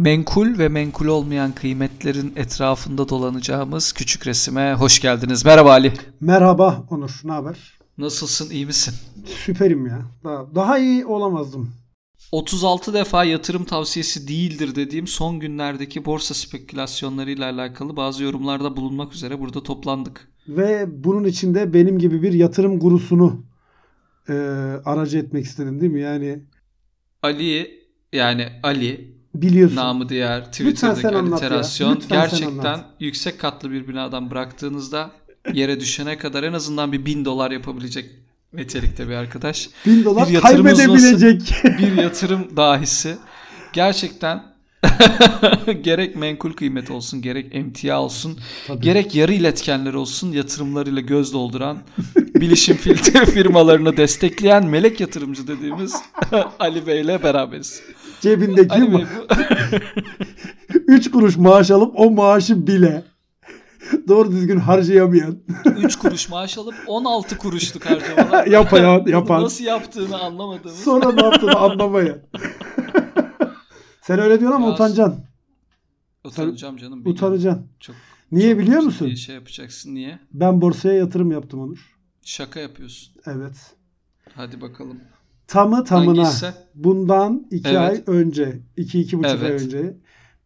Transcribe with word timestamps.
Menkul 0.00 0.58
ve 0.58 0.68
menkul 0.68 1.06
olmayan 1.06 1.52
kıymetlerin 1.52 2.32
etrafında 2.36 3.08
dolanacağımız 3.08 3.92
küçük 3.92 4.26
resime 4.26 4.74
hoş 4.74 5.00
geldiniz. 5.00 5.44
Merhaba 5.44 5.70
Ali. 5.70 5.92
Merhaba 6.20 6.86
Onur, 6.90 7.20
ne 7.24 7.32
haber? 7.32 7.78
Nasılsın, 7.98 8.50
iyi 8.50 8.66
misin? 8.66 8.94
Süperim 9.24 9.86
ya. 9.86 10.02
Daha, 10.24 10.54
daha 10.54 10.78
iyi 10.78 11.06
olamazdım. 11.06 11.70
36 12.32 12.94
defa 12.94 13.24
yatırım 13.24 13.64
tavsiyesi 13.64 14.28
değildir 14.28 14.74
dediğim 14.74 15.06
son 15.06 15.40
günlerdeki 15.40 16.04
borsa 16.04 16.34
spekülasyonlarıyla 16.34 17.50
alakalı 17.50 17.96
bazı 17.96 18.24
yorumlarda 18.24 18.76
bulunmak 18.76 19.14
üzere 19.14 19.40
burada 19.40 19.62
toplandık. 19.62 20.28
Ve 20.48 20.86
bunun 21.04 21.24
içinde 21.24 21.74
benim 21.74 21.98
gibi 21.98 22.22
bir 22.22 22.32
yatırım 22.32 22.78
gurusunu 22.78 23.44
e, 24.28 24.32
aracı 24.84 25.18
etmek 25.18 25.44
istedim 25.44 25.80
değil 25.80 25.92
mi? 25.92 26.00
Yani 26.00 26.42
Ali 27.22 27.80
yani 28.12 28.48
Ali 28.62 29.19
biliyorsun. 29.34 29.76
namı 29.76 30.08
diğer 30.08 30.44
Twitter'daki 30.52 31.08
aliterasyon 31.08 32.02
gerçekten 32.08 32.80
yüksek 33.00 33.38
katlı 33.40 33.70
bir 33.70 33.88
binadan 33.88 34.30
bıraktığınızda 34.30 35.10
yere 35.52 35.80
düşene 35.80 36.18
kadar 36.18 36.42
en 36.42 36.52
azından 36.52 36.92
bir 36.92 37.06
bin 37.06 37.24
dolar 37.24 37.50
yapabilecek 37.50 38.10
nitelikte 38.52 39.08
bir 39.08 39.14
arkadaş. 39.14 39.68
Bin 39.86 40.04
dolar 40.04 40.28
Bir 40.28 40.40
kaybedebilecek. 40.40 41.54
bir 41.78 42.02
yatırım 42.02 42.56
dahisi. 42.56 43.16
Gerçekten 43.72 44.50
gerek 45.82 46.16
menkul 46.16 46.52
kıymet 46.52 46.90
olsun, 46.90 47.22
gerek 47.22 47.46
emtia 47.54 48.02
olsun, 48.02 48.38
Tabii. 48.66 48.80
gerek 48.80 49.14
yarı 49.14 49.32
iletkenler 49.32 49.94
olsun 49.94 50.32
yatırımlarıyla 50.32 51.00
göz 51.00 51.32
dolduran, 51.32 51.78
bilişim 52.16 52.76
filtre 52.76 53.26
firmalarını 53.32 53.96
destekleyen 53.96 54.66
melek 54.66 55.00
yatırımcı 55.00 55.46
dediğimiz 55.48 55.94
Ali 56.58 56.86
Bey 56.86 57.00
ile 57.00 57.22
beraberiz. 57.22 57.82
Cebindeki 58.20 58.74
Ali 58.74 58.92
Bey, 58.92 59.00
ma- 59.02 59.82
3 60.88 61.10
kuruş 61.12 61.36
maaş 61.36 61.70
alıp 61.70 61.92
o 62.00 62.10
maaşı 62.10 62.66
bile 62.66 63.04
doğru 64.08 64.32
düzgün 64.32 64.56
harcayamayan, 64.58 65.38
3 65.76 65.96
kuruş 65.96 66.28
maaş 66.28 66.58
alıp 66.58 66.74
16 66.86 67.38
kuruşluk 67.38 67.86
harcamalar. 67.86 68.46
Yapan- 68.46 69.08
yapan. 69.10 69.42
Nasıl 69.42 69.64
yaptığını 69.64 70.18
anlamadığımız. 70.20 70.78
sonra 70.78 71.12
ne 71.12 71.24
yaptığını 71.24 71.56
anlamayan. 71.58 72.18
Sen 74.02 74.18
öyle 74.18 74.40
diyorsun 74.40 74.56
ama 74.56 74.66
Ya, 74.66 74.72
utanacaksın. 74.72 75.24
Utanacağım 76.24 76.76
canım. 76.76 77.00
biliyorum. 77.00 77.16
Utanacaksın. 77.16 77.66
Çok, 77.80 77.96
Niye 78.32 78.52
çok 78.52 78.60
biliyor 78.62 78.82
musun? 78.82 79.14
şey 79.14 79.34
yapacaksın. 79.34 79.94
Niye? 79.94 80.18
Ben 80.32 80.60
borsaya 80.60 80.94
yatırım 80.94 81.30
yaptım 81.32 81.60
Onur. 81.60 81.96
Şaka 82.24 82.60
yapıyorsun. 82.60 83.12
Evet. 83.26 83.74
Hadi 84.34 84.60
bakalım. 84.60 85.00
Tamı 85.50 85.84
tamına 85.84 86.18
Hangi 86.18 86.30
hisse? 86.30 86.54
bundan 86.74 87.46
2 87.50 87.68
Evet. 87.68 87.78
ay 87.78 88.02
önce, 88.06 88.58
2-2,5 88.78 89.26
ay 89.26 89.50
Evet. 89.50 89.62
önce 89.62 89.96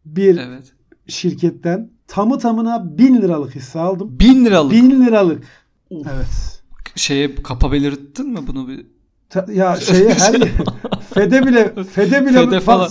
bir 0.05 0.37
Evet. 0.37 0.73
şirketten 1.07 1.89
tamı 2.07 2.39
tamına 2.39 2.97
1000 2.97 3.21
liralık 3.21 3.55
hisse 3.55 3.79
aldım. 3.79 4.19
1000 4.19 4.45
liralık. 4.45 4.71
1000 4.71 5.05
liralık. 5.05 5.43
Of. 5.89 6.07
Evet. 6.15 6.61
Şeye 6.95 7.35
kapa 7.35 7.71
belirttin 7.71 8.29
mi 8.29 8.39
bunu 8.47 8.67
bir? 8.67 8.85
Ta- 9.29 9.45
ya 9.53 9.75
şeye 9.75 10.13
her 10.13 10.33
Fede 11.13 11.47
bile 11.47 11.73
Fede 11.91 12.25
bile 12.25 12.45
Fede 12.45 12.59
falan. 12.59 12.89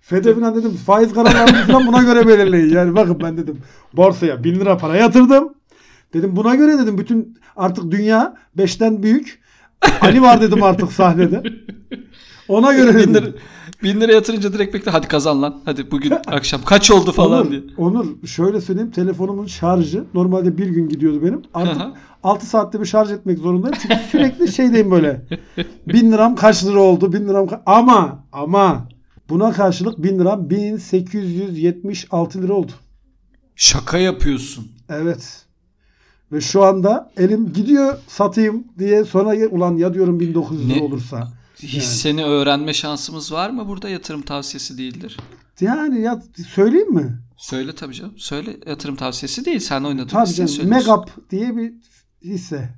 Fede 0.00 0.34
falan 0.34 0.54
dedim 0.54 0.72
faiz 0.86 1.12
kararlarını 1.14 1.66
falan 1.66 1.86
buna 1.86 2.02
göre 2.02 2.28
belirleyin. 2.28 2.74
Yani 2.74 2.96
bakın 2.96 3.18
ben 3.22 3.36
dedim 3.36 3.58
borsaya 3.92 4.44
1000 4.44 4.54
lira 4.54 4.78
para 4.78 4.96
yatırdım. 4.96 5.54
Dedim 6.14 6.36
buna 6.36 6.54
göre 6.54 6.78
dedim 6.78 6.98
bütün 6.98 7.38
artık 7.56 7.90
dünya 7.90 8.36
5'ten 8.58 9.02
büyük. 9.02 9.43
Ali 10.00 10.22
var 10.22 10.40
dedim 10.40 10.62
artık 10.62 10.92
sahnede. 10.92 11.42
Ona 12.48 12.72
göre 12.72 12.96
1000 12.96 13.14
dedim. 13.14 13.14
lira, 13.14 13.32
1000 13.82 14.00
lira 14.00 14.12
yatırınca 14.12 14.52
direkt 14.52 14.74
bekle 14.74 14.90
hadi 14.90 15.08
kazan 15.08 15.42
lan. 15.42 15.60
Hadi 15.64 15.90
bugün 15.90 16.12
akşam 16.26 16.62
kaç 16.64 16.90
oldu 16.90 17.12
falan 17.12 17.40
Onur, 17.40 17.50
diye. 17.50 17.62
Onur 17.76 18.06
şöyle 18.26 18.60
söyleyeyim 18.60 18.90
telefonumun 18.90 19.46
şarjı 19.46 20.04
normalde 20.14 20.58
bir 20.58 20.66
gün 20.66 20.88
gidiyordu 20.88 21.22
benim. 21.22 21.42
Artık 21.54 21.82
hı. 21.82 21.92
6 22.22 22.46
saatte 22.46 22.80
bir 22.80 22.86
şarj 22.86 23.10
etmek 23.12 23.38
zorundayım. 23.38 23.76
Çünkü 23.82 23.94
sürekli 24.10 24.52
şeydeyim 24.52 24.90
böyle. 24.90 25.22
1000 25.88 26.12
liram 26.12 26.36
kaç 26.36 26.64
lira 26.64 26.80
oldu? 26.80 27.12
1000 27.12 27.28
liram 27.28 27.48
ama 27.66 28.24
ama 28.32 28.88
buna 29.28 29.52
karşılık 29.52 30.02
1000 30.02 30.18
liram 30.18 30.50
1876 30.50 32.42
lira 32.42 32.52
oldu. 32.52 32.72
Şaka 33.56 33.98
yapıyorsun. 33.98 34.68
Evet. 34.88 35.43
Ve 36.34 36.40
şu 36.40 36.64
anda 36.64 37.10
elim 37.16 37.52
gidiyor 37.52 37.98
satayım 38.08 38.64
diye 38.78 39.04
sonra 39.04 39.48
ulan 39.48 39.76
ya 39.76 39.94
diyorum 39.94 40.20
1900 40.20 40.68
lira 40.70 40.76
Ne? 40.76 40.82
olursa. 40.82 41.28
Hisseni 41.62 42.24
öğrenme 42.24 42.74
şansımız 42.74 43.32
var 43.32 43.50
mı? 43.50 43.68
Burada 43.68 43.88
yatırım 43.88 44.22
tavsiyesi 44.22 44.78
değildir. 44.78 45.16
Yani 45.60 46.00
ya 46.00 46.22
söyleyeyim 46.54 46.94
mi? 46.94 47.18
Söyle 47.36 47.74
tabii 47.74 47.94
canım. 47.94 48.14
Söyle 48.16 48.56
yatırım 48.66 48.96
tavsiyesi 48.96 49.44
değil. 49.44 49.60
Sen 49.60 49.84
oynadığın 49.84 50.08
Tabii 50.08 50.34
canım. 50.34 50.68
Megap 50.68 51.30
diye 51.30 51.56
bir 51.56 51.72
hisse. 52.24 52.74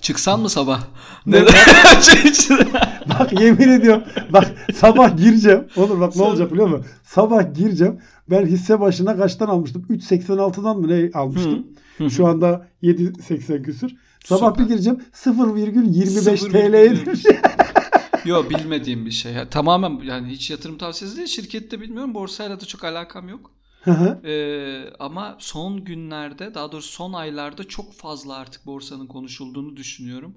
Çıksan 0.00 0.40
mı 0.40 0.48
sabah? 0.48 0.80
Ne? 1.26 1.44
Bak 3.08 3.40
yemin 3.40 3.68
ediyorum. 3.68 4.02
Bak 4.30 4.44
sabah 4.74 5.16
gireceğim. 5.16 5.64
Olur 5.76 6.00
bak 6.00 6.16
ne 6.16 6.22
olacak 6.22 6.52
biliyor 6.52 6.68
musun? 6.68 6.86
Sabah 7.04 7.54
gireceğim. 7.54 8.00
Ben 8.30 8.46
hisse 8.46 8.80
başına 8.80 9.16
kaçtan 9.16 9.48
almıştım? 9.48 9.86
3.86'dan 9.90 10.80
mı 10.80 10.88
ne 10.88 11.10
almıştım? 11.14 11.66
Hı. 11.98 12.10
Şu 12.10 12.26
anda 12.26 12.68
7.80 12.82 13.62
küsür. 13.62 13.96
Sabah 14.24 14.50
Süper. 14.50 14.64
bir 14.64 14.70
gireceğim 14.70 14.98
0,25 15.12 16.04
0,25. 16.04 16.52
TL'ye 16.52 16.90
düşmüş. 16.90 17.24
Yok 18.24 18.50
bilmediğim 18.50 19.06
bir 19.06 19.10
şey. 19.10 19.32
Ya, 19.32 19.50
tamamen 19.50 20.00
yani 20.04 20.28
hiç 20.28 20.50
yatırım 20.50 20.78
tavsiyesi 20.78 21.16
değil. 21.16 21.28
Şirkette 21.28 21.80
bilmiyorum. 21.80 22.14
Borsayla 22.14 22.60
da 22.60 22.64
çok 22.64 22.84
alakam 22.84 23.28
yok. 23.28 23.50
Ee, 24.24 24.84
ama 24.98 25.36
son 25.38 25.84
günlerde 25.84 26.54
daha 26.54 26.72
doğrusu 26.72 26.92
son 26.92 27.12
aylarda 27.12 27.64
çok 27.64 27.94
fazla 27.94 28.34
artık 28.34 28.66
borsanın 28.66 29.06
konuşulduğunu 29.06 29.76
düşünüyorum. 29.76 30.34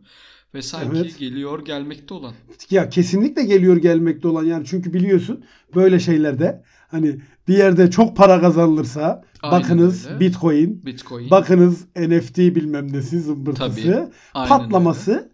Ve 0.54 0.62
sanki 0.62 0.98
Evet. 0.98 1.20
geliyor 1.20 1.66
gelmekte 1.66 2.14
olan. 2.14 2.34
ya 2.70 2.90
kesinlikle 2.90 3.44
geliyor 3.44 3.78
gelmekte 3.78 4.28
olan 4.28 4.44
yani 4.44 4.66
çünkü 4.66 4.94
biliyorsun 4.94 5.46
böyle 5.76 6.00
şeylerde 6.00 6.64
hani 6.88 7.22
bir 7.48 7.58
yerde 7.58 7.90
çok 7.92 8.18
para 8.18 8.42
kazanılırsa 8.42 9.24
Aynen 9.42 9.60
bakınız 9.60 10.08
öyle. 10.08 10.20
Bitcoin, 10.20 10.86
Bitcoin. 10.86 11.32
bakınız 11.32 11.86
NFT 11.96 12.38
bilmem 12.38 12.94
nesi 12.94 13.22
zımbırtısı, 13.22 14.10
Tabii, 14.34 14.48
patlaması 14.50 15.32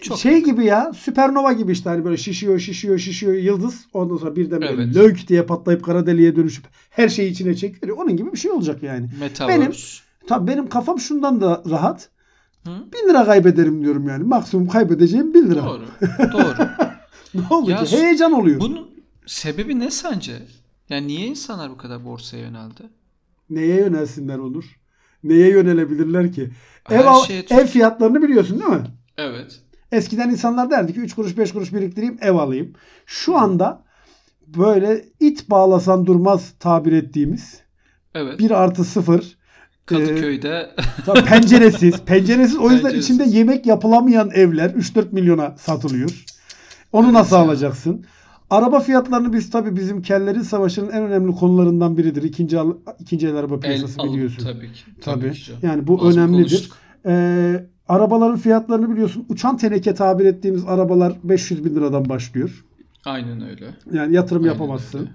Çok 0.00 0.18
şey 0.18 0.44
gibi 0.44 0.64
ya 0.64 0.92
süpernova 0.92 1.52
gibi 1.52 1.72
işte 1.72 1.90
hani 1.90 2.04
böyle 2.04 2.16
şişiyor 2.16 2.58
şişiyor 2.58 2.98
şişiyor 2.98 3.32
yıldız 3.34 3.86
ondan 3.92 4.16
sonra 4.16 4.36
birden 4.36 4.60
böyle 4.60 4.82
Evet. 4.82 4.96
lök 4.96 5.28
diye 5.28 5.42
patlayıp 5.42 5.84
kara 5.84 6.06
deliğe 6.06 6.36
dönüşüp 6.36 6.64
her 6.90 7.08
şeyi 7.08 7.30
içine 7.30 7.56
çekiyor. 7.56 7.96
Onun 7.96 8.16
gibi 8.16 8.32
bir 8.32 8.38
şey 8.38 8.50
olacak 8.50 8.82
yani. 8.82 9.08
Metaverse. 9.20 10.02
Tabii 10.26 10.46
benim 10.46 10.68
kafam 10.68 11.00
şundan 11.00 11.40
da 11.40 11.62
rahat. 11.70 12.08
Hı? 12.64 12.70
1000 13.04 13.08
lira 13.08 13.24
kaybederim 13.24 13.82
diyorum 13.84 14.08
yani. 14.08 14.24
Maksimum 14.24 14.68
kaybedeceğim 14.68 15.34
1000 15.34 15.50
lira. 15.50 15.62
Doğru. 15.66 15.84
Doğru. 16.32 16.54
Ne 17.34 17.70
Ya 17.70 17.84
ki? 17.84 17.96
Heyecan 17.96 18.32
oluyor. 18.32 18.60
Bunun 18.60 18.90
sebebi 19.26 19.78
ne 19.78 19.90
sence? 19.90 20.32
Yani 20.92 21.06
niye 21.08 21.26
insanlar 21.26 21.70
bu 21.70 21.76
kadar 21.76 22.04
borsaya 22.04 22.42
yöneldi? 22.42 22.82
Neye 23.50 23.76
yönelsinler 23.76 24.38
olur? 24.38 24.64
Neye 25.24 25.48
yönelebilirler 25.48 26.32
ki? 26.32 26.50
Her 26.84 27.00
Ev, 27.00 27.06
al- 27.06 27.24
şeye 27.24 27.44
ev 27.50 27.66
fiyatlarını 27.66 28.22
biliyorsun 28.22 28.58
değil 28.60 28.70
mi? 28.70 28.86
Evet. 29.16 29.60
Eskiden 29.92 30.30
insanlar 30.30 30.70
derdi 30.70 30.94
ki 30.94 31.00
3 31.00 31.14
kuruş 31.14 31.36
5 31.38 31.52
kuruş 31.52 31.72
biriktireyim 31.72 32.18
ev 32.20 32.34
alayım. 32.34 32.72
Şu 33.06 33.36
anda 33.38 33.82
böyle 34.46 35.04
it 35.20 35.50
bağlasan 35.50 36.06
durmaz 36.06 36.52
tabir 36.60 36.92
ettiğimiz 36.92 37.60
Evet. 38.14 38.38
1 38.38 38.50
artı 38.50 38.84
0 38.84 39.36
Kadıköy'de 39.86 40.70
Tabii 41.06 41.24
penceresiz. 41.24 41.98
Penceresiz 42.06 42.56
o 42.58 42.70
yüzden 42.70 42.82
Penceresiz. 42.82 43.10
içinde 43.20 43.38
yemek 43.38 43.66
yapılamayan 43.66 44.30
evler 44.30 44.70
3-4 44.70 45.12
milyona 45.12 45.54
satılıyor. 45.58 46.24
Onu 46.92 47.04
Evet 47.06 47.14
nasıl 47.14 47.36
ya. 47.36 47.42
alacaksın? 47.42 48.06
Araba 48.52 48.80
fiyatlarını 48.80 49.32
biz 49.32 49.50
tabii 49.50 49.76
bizim 49.76 50.02
kellerin 50.02 50.42
savaşının 50.42 50.90
en 50.90 51.02
önemli 51.02 51.32
konularından 51.34 51.96
biridir. 51.96 52.22
İkinci 52.22 52.58
al, 52.58 52.72
ikinci 52.98 53.26
el 53.28 53.36
araba 53.36 53.54
el 53.54 53.60
piyasası 53.60 54.00
alım 54.02 54.12
biliyorsun. 54.12 54.44
tabii 54.44 54.72
ki. 54.72 54.80
Tabii. 55.00 55.32
ki 55.32 55.44
canım. 55.44 55.60
Yani 55.62 55.86
bu 55.86 56.06
Az 56.06 56.16
önemlidir. 56.16 56.50
konuştuk? 56.50 56.76
Ee, 57.06 57.66
arabaların 57.88 58.36
fiyatlarını 58.38 58.90
biliyorsun. 58.90 59.24
Uçan 59.28 59.56
teneke 59.56 59.94
tabir 59.94 60.24
ettiğimiz 60.24 60.64
arabalar 60.64 61.12
500 61.24 61.64
bin 61.64 61.74
liradan 61.74 62.08
başlıyor. 62.08 62.64
Aynen 63.04 63.48
öyle. 63.50 63.66
Yani 63.92 64.14
yatırım 64.14 64.42
Aynen 64.42 64.52
yapamazsın. 64.52 65.08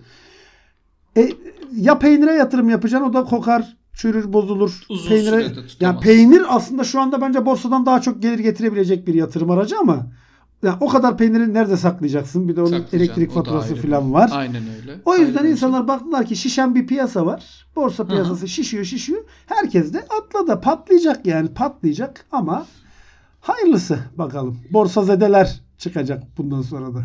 öyle. 1.16 1.28
E, 1.30 1.34
ya 1.76 2.00
peynire 2.00 2.34
yatırım 2.34 2.70
yapacaksın 2.70 3.10
o 3.10 3.14
da 3.14 3.24
kokar, 3.24 3.78
çürür, 3.94 4.34
bozulur. 4.34 4.86
Uzun 4.90 5.10
peynire, 5.10 5.30
sürede 5.30 5.48
tutamaz. 5.68 5.76
yani 5.80 6.00
peynir 6.00 6.44
aslında 6.50 6.84
şu 6.84 7.02
anda 7.02 7.22
bence 7.22 7.46
borsadan 7.46 7.86
daha 7.86 8.02
çok 8.02 8.22
gelir 8.22 8.40
getirebilecek 8.40 9.08
bir 9.08 9.14
yatırım 9.14 9.52
aracı 9.52 9.76
ama 9.80 10.08
yani 10.64 10.78
o 10.82 10.88
kadar 10.88 11.18
peyniri 11.18 11.54
nerede 11.54 11.78
saklayacaksın? 11.78 12.48
Bir 12.48 12.56
de 12.56 12.62
onun 12.62 12.86
elektrik 12.94 13.32
faturası 13.32 13.76
falan 13.76 14.14
var. 14.14 14.30
Aynen 14.34 14.64
öyle. 14.82 15.02
O 15.06 15.16
yüzden 15.16 15.40
Aynen 15.40 15.52
insanlar 15.52 15.88
baktılar 15.88 16.26
ki 16.26 16.36
şişen 16.36 16.76
bir 16.76 16.88
piyasa 16.88 17.26
var. 17.26 17.66
Borsa 17.76 18.08
piyasası 18.08 18.48
şişiyor 18.48 18.84
şişiyor. 18.86 19.24
Herkes 19.46 19.94
de 19.94 20.00
atladı. 20.00 20.62
Patlayacak 20.62 21.26
yani 21.26 21.48
patlayacak 21.54 22.26
ama 22.32 22.66
hayırlısı 23.42 24.00
bakalım. 24.18 24.60
Borsa 24.72 25.04
zedeler 25.04 25.62
çıkacak 25.78 26.24
bundan 26.38 26.62
sonra 26.62 26.94
da. 26.94 27.04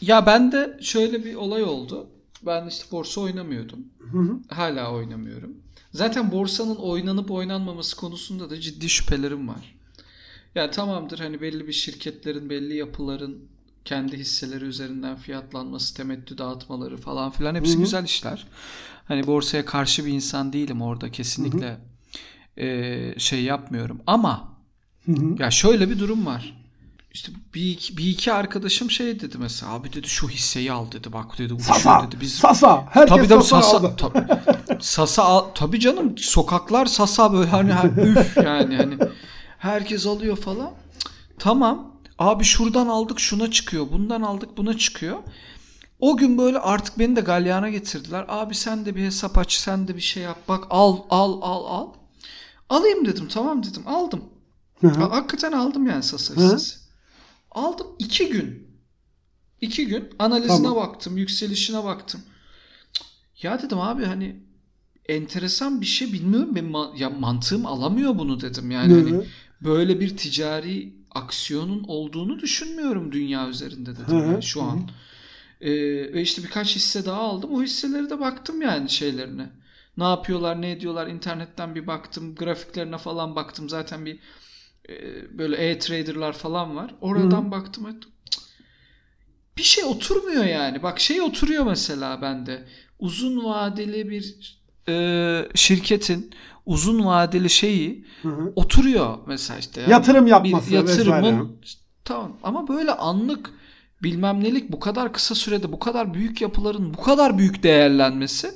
Ya 0.00 0.26
ben 0.26 0.52
de 0.52 0.78
şöyle 0.80 1.24
bir 1.24 1.34
olay 1.34 1.62
oldu. 1.62 2.06
Ben 2.46 2.66
işte 2.66 2.84
borsa 2.92 3.20
oynamıyordum. 3.20 3.78
Hı 4.12 4.18
hı. 4.18 4.38
Hala 4.48 4.92
oynamıyorum. 4.92 5.50
Zaten 5.92 6.32
borsanın 6.32 6.76
oynanıp 6.76 7.30
oynanmaması 7.30 7.96
konusunda 7.96 8.50
da 8.50 8.60
ciddi 8.60 8.88
şüphelerim 8.88 9.48
var. 9.48 9.79
Ya 10.54 10.70
tamamdır 10.70 11.18
hani 11.18 11.40
belli 11.40 11.66
bir 11.68 11.72
şirketlerin, 11.72 12.50
belli 12.50 12.76
yapıların 12.76 13.38
kendi 13.84 14.16
hisseleri 14.18 14.64
üzerinden 14.64 15.16
fiyatlanması, 15.16 15.94
temettü 15.96 16.38
dağıtmaları 16.38 16.96
falan 16.96 17.30
filan 17.30 17.54
hepsi 17.54 17.72
Hı 17.74 17.76
hı. 17.78 17.80
güzel 17.82 18.04
işler. 18.04 18.46
Hani 19.08 19.26
borsaya 19.26 19.64
karşı 19.64 20.06
bir 20.06 20.12
insan 20.12 20.52
değilim 20.52 20.82
orada 20.82 21.10
kesinlikle 21.10 21.78
eee, 22.56 23.14
şey 23.18 23.42
yapmıyorum. 23.42 24.00
Ama 24.06 24.48
Hı 25.06 25.12
hı. 25.12 25.42
ya 25.42 25.50
şöyle 25.50 25.90
bir 25.90 25.98
durum 25.98 26.26
var. 26.26 26.56
İşte 27.12 27.32
bir 27.54 27.70
iki, 27.70 27.96
bir 27.96 28.04
iki 28.08 28.32
arkadaşım 28.32 28.90
şey 28.90 29.20
dedi 29.20 29.38
mesela 29.38 29.72
abi 29.72 29.92
dedi 29.92 30.08
şu 30.08 30.28
hisseyi 30.28 30.72
al 30.72 30.92
dedi 30.92 31.12
bak 31.12 31.38
dedi 31.38 31.54
uçuyor 31.54 31.74
Sasa. 31.74 32.06
dedi 32.06 32.16
biz 32.20 32.34
Sasa. 32.34 32.86
Herkes 32.90 33.16
tabii 33.16 33.28
tabii 33.28 33.42
Sasa 33.44 33.62
sasa 33.62 33.76
aldı. 33.78 33.94
tabii, 33.98 34.26
sasa 34.82 35.22
al- 35.22 35.48
tabii 35.54 35.80
canım 35.80 36.18
sokaklar 36.18 36.86
sasa 36.86 37.32
böyle 37.32 37.50
hani 37.50 37.72
ha- 37.72 37.88
üf 37.88 38.36
yani 38.36 38.76
hani 38.76 38.98
herkes 39.60 40.06
alıyor 40.06 40.36
falan. 40.36 40.72
Tamam 41.38 42.00
abi 42.18 42.44
şuradan 42.44 42.86
aldık 42.86 43.20
şuna 43.20 43.50
çıkıyor 43.50 43.86
bundan 43.92 44.22
aldık 44.22 44.56
buna 44.56 44.78
çıkıyor. 44.78 45.18
O 45.98 46.16
gün 46.16 46.38
böyle 46.38 46.58
artık 46.58 46.98
beni 46.98 47.16
de 47.16 47.20
galyana 47.20 47.68
getirdiler. 47.70 48.24
Abi 48.28 48.54
sen 48.54 48.84
de 48.86 48.96
bir 48.96 49.04
hesap 49.04 49.38
aç 49.38 49.52
sen 49.52 49.88
de 49.88 49.96
bir 49.96 50.00
şey 50.00 50.22
yap 50.22 50.38
bak 50.48 50.64
al 50.70 50.96
al 51.10 51.38
al 51.42 51.64
al. 51.64 51.92
Alayım 52.68 53.06
dedim 53.06 53.28
tamam 53.28 53.62
dedim 53.62 53.82
aldım. 53.88 54.24
Hı 54.80 54.86
hı. 54.88 55.00
Ha- 55.00 55.10
Hakikaten 55.10 55.52
aldım 55.52 55.86
yani 55.86 56.02
Sasa 56.02 56.34
Hı. 56.34 56.40
hissesi. 56.40 56.76
Aldım 57.50 57.86
iki 57.98 58.28
gün. 58.28 58.70
İki 59.60 59.86
gün 59.86 60.08
analizine 60.18 60.48
Tamam. 60.48 60.76
baktım, 60.76 61.16
yükselişine 61.16 61.84
baktım. 61.84 62.20
Ya 63.42 63.62
dedim 63.62 63.80
abi 63.80 64.04
hani 64.04 64.42
enteresan 65.08 65.80
bir 65.80 65.86
şey 65.86 66.12
bilmiyorum 66.12 66.54
benim 66.54 66.70
ma- 66.70 66.98
ya 66.98 67.10
mantığım 67.10 67.66
alamıyor 67.66 68.18
bunu 68.18 68.40
dedim. 68.40 68.70
Yani 68.70 68.92
Hı 68.92 68.98
hani. 68.98 69.24
Böyle 69.62 70.00
bir 70.00 70.16
ticari 70.16 70.92
aksiyonun 71.10 71.84
olduğunu 71.88 72.38
düşünmüyorum 72.38 73.12
dünya 73.12 73.48
üzerinde 73.48 73.92
dedim 73.92 74.06
Hı 74.06 74.16
hı. 74.16 74.30
yani 74.32 74.42
şu 74.42 74.62
an. 74.62 74.90
Ee, 75.60 75.70
ve 76.12 76.22
işte 76.22 76.42
birkaç 76.42 76.76
hisse 76.76 77.04
daha 77.04 77.20
aldım. 77.20 77.54
O 77.54 77.62
hisseleri 77.62 78.10
de 78.10 78.20
baktım 78.20 78.62
yani 78.62 78.90
şeylerine. 78.90 79.50
Ne 79.96 80.04
yapıyorlar, 80.04 80.62
ne 80.62 80.70
ediyorlar 80.70 81.06
internetten 81.06 81.74
bir 81.74 81.86
baktım. 81.86 82.34
Grafiklerine 82.34 82.98
falan 82.98 83.36
baktım. 83.36 83.68
Zaten 83.68 84.06
bir 84.06 84.18
e, 84.88 85.38
böyle 85.38 85.56
e-trader'lar 85.56 86.32
falan 86.32 86.76
var. 86.76 86.94
Oradan 87.00 87.50
baktım. 87.50 87.86
ettim. 87.86 88.10
Bir 89.56 89.62
şey 89.62 89.84
oturmuyor 89.84 90.44
yani. 90.44 90.82
Bak 90.82 91.00
şey 91.00 91.20
oturuyor 91.20 91.66
mesela 91.66 92.22
bende. 92.22 92.64
Uzun 92.98 93.44
vadeli 93.44 94.10
bir 94.10 94.56
e, 94.88 95.48
şirketin 95.54 96.30
uzun 96.66 97.04
vadeli 97.04 97.50
şeyi 97.50 98.04
Hı 98.22 98.28
hı. 98.28 98.52
oturuyor 98.56 99.18
mesela 99.26 99.58
işte. 99.58 99.80
Yani 99.80 99.90
Yatırım 99.90 100.26
bir 100.26 100.30
yapması 100.30 100.74
yatırımın 100.74 101.22
vesaire. 101.22 101.44
tamam 102.04 102.32
ama 102.42 102.68
böyle 102.68 102.92
anlık 102.92 103.50
bilmem 104.02 104.44
nelik 104.44 104.72
bu 104.72 104.80
kadar 104.80 105.12
kısa 105.12 105.34
sürede 105.34 105.72
bu 105.72 105.78
kadar 105.78 106.14
büyük 106.14 106.40
yapıların 106.40 106.94
bu 106.94 107.02
kadar 107.02 107.38
büyük 107.38 107.62
değerlenmesi 107.62 108.50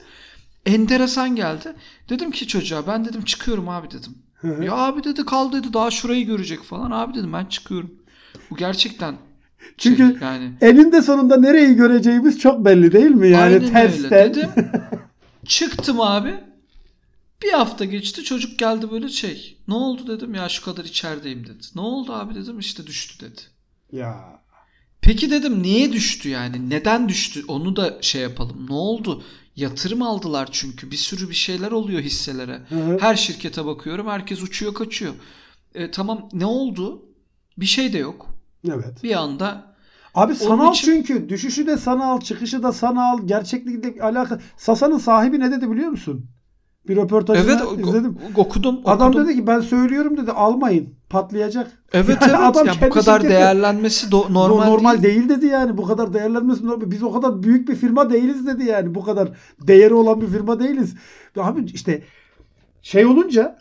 enteresan 0.67 1.37
geldi. 1.37 1.75
Dedim 2.09 2.31
ki 2.31 2.47
çocuğa 2.47 2.87
ben 2.87 3.05
dedim 3.05 3.25
çıkıyorum 3.25 3.69
abi 3.69 3.91
dedim. 3.91 4.19
Hı 4.35 4.49
hı. 4.49 4.65
Ya 4.65 4.73
abi 4.73 5.05
dedi 5.05 5.25
kal 5.25 5.53
dedi 5.53 5.73
daha 5.73 5.91
şurayı 5.91 6.27
görecek 6.27 6.63
falan. 6.63 6.91
Abi 6.91 7.15
dedim 7.15 7.33
ben 7.33 7.45
çıkıyorum. 7.45 7.91
Bu 8.51 8.57
gerçekten 8.57 9.15
Çünkü 9.79 10.03
şey, 10.19 10.29
yani 10.29 10.53
eninde 10.61 11.03
sonunda 11.03 11.37
nereyi 11.37 11.75
göreceğimiz 11.75 12.39
çok 12.39 12.65
belli 12.65 12.93
değil 12.93 13.11
mi? 13.11 13.29
Yani 13.29 13.43
Aynen 13.43 13.63
öyle 13.63 13.73
tersten. 13.73 14.11
dedim. 14.11 14.51
Çıktım 15.47 16.01
abi. 16.01 16.35
Bir 17.45 17.53
hafta 17.53 17.85
geçti 17.85 18.25
çocuk 18.25 18.59
geldi 18.59 18.91
böyle 18.91 19.09
şey. 19.09 19.59
Ne 19.69 19.75
oldu 19.75 20.07
dedim 20.07 20.35
ya 20.35 20.49
şu 20.49 20.65
kadar 20.65 20.85
içerideyim 20.85 21.47
dedi. 21.47 21.63
Ne 21.75 21.81
oldu 21.81 22.13
abi 22.13 22.35
dedim 22.35 22.59
işte 22.59 22.87
düştü 22.87 23.27
dedi. 23.27 23.41
Ya. 23.93 24.41
Peki 25.01 25.31
dedim 25.31 25.63
niye 25.63 25.93
düştü 25.93 26.29
yani? 26.29 26.71
Neden 26.71 27.09
düştü? 27.09 27.45
Onu 27.49 27.77
da 27.77 27.99
şey 28.01 28.23
yapalım. 28.23 28.67
Ne 28.69 28.75
oldu? 28.75 29.23
Yatırım 29.57 30.03
aldılar 30.03 30.49
çünkü. 30.53 30.91
Bir 30.91 30.97
sürü 30.97 31.29
bir 31.31 31.35
şeyler 31.35 31.71
oluyor 31.71 32.01
hisselere. 32.01 32.61
Hı 32.69 32.75
hı. 32.75 32.99
Her 33.01 33.17
şirkete 33.17 33.67
bakıyorum. 33.67 34.09
Herkes 34.09 34.43
uçuyor 34.43 34.75
kaçıyor. 34.75 35.15
E, 35.75 35.91
tamam 35.91 36.29
ne 36.33 36.47
oldu? 36.47 37.03
Bir 37.59 37.67
şey 37.67 37.93
de 37.93 37.99
yok. 37.99 38.27
Evet. 38.69 39.03
Bir 39.03 39.13
anda 39.23 39.75
Abi 40.15 40.35
sanal 40.35 40.73
için- 40.73 40.87
çünkü. 40.93 41.29
Düşüşü 41.29 41.67
de 41.67 41.77
sanal, 41.77 42.21
çıkışı 42.21 42.63
da 42.63 42.73
sanal. 42.73 43.27
Gerçeklikle 43.27 44.03
alakalı. 44.03 44.41
Sasa'nın 44.57 44.99
sahibi 44.99 45.41
ne 45.41 45.51
dedi 45.51 45.71
biliyor 45.71 45.89
musun? 45.89 46.27
Bir 46.89 46.97
röportajını 46.97 47.51
evet 47.51 47.79
izledim. 47.87 48.19
okudum. 48.37 48.81
Adam 48.85 49.09
okudum. 49.09 49.27
dedi 49.29 49.37
ki 49.37 49.47
ben 49.47 49.61
söylüyorum 49.61 50.17
dedi 50.17 50.33
almayın. 50.33 50.89
Patlayacak. 51.11 51.71
Evet 51.93 52.09
Yani 52.09 52.19
evet 52.31 52.41
adam 52.43 52.67
ya 52.67 52.73
bu 52.87 52.91
kadar 52.91 53.21
şirketi- 53.21 53.29
değerlenmesi 53.29 54.07
do- 54.07 54.35
Normal, 54.35 54.67
normal, 54.67 55.03
değil. 55.03 55.15
değil. 55.17 55.29
dedi 55.29 55.47
yani. 55.47 55.77
Bu 55.77 55.85
kadar 55.87 56.15
değerlenmesi 56.15 56.67
normal. 56.67 56.91
Biz 56.91 57.03
o 57.03 57.13
kadar 57.13 57.43
büyük 57.43 57.69
bir 57.69 57.75
firma 57.77 58.11
değiliz 58.11 58.47
dedi 58.47 58.65
yani. 58.65 58.95
Bu 58.95 59.05
kadar 59.05 59.29
değeri 59.61 59.95
olan 59.95 60.21
bir 60.21 60.27
firma 60.27 60.61
değiliz. 60.61 60.95
Abi 61.37 61.65
işte 61.75 62.03
şey 62.83 63.07
olunca 63.07 63.59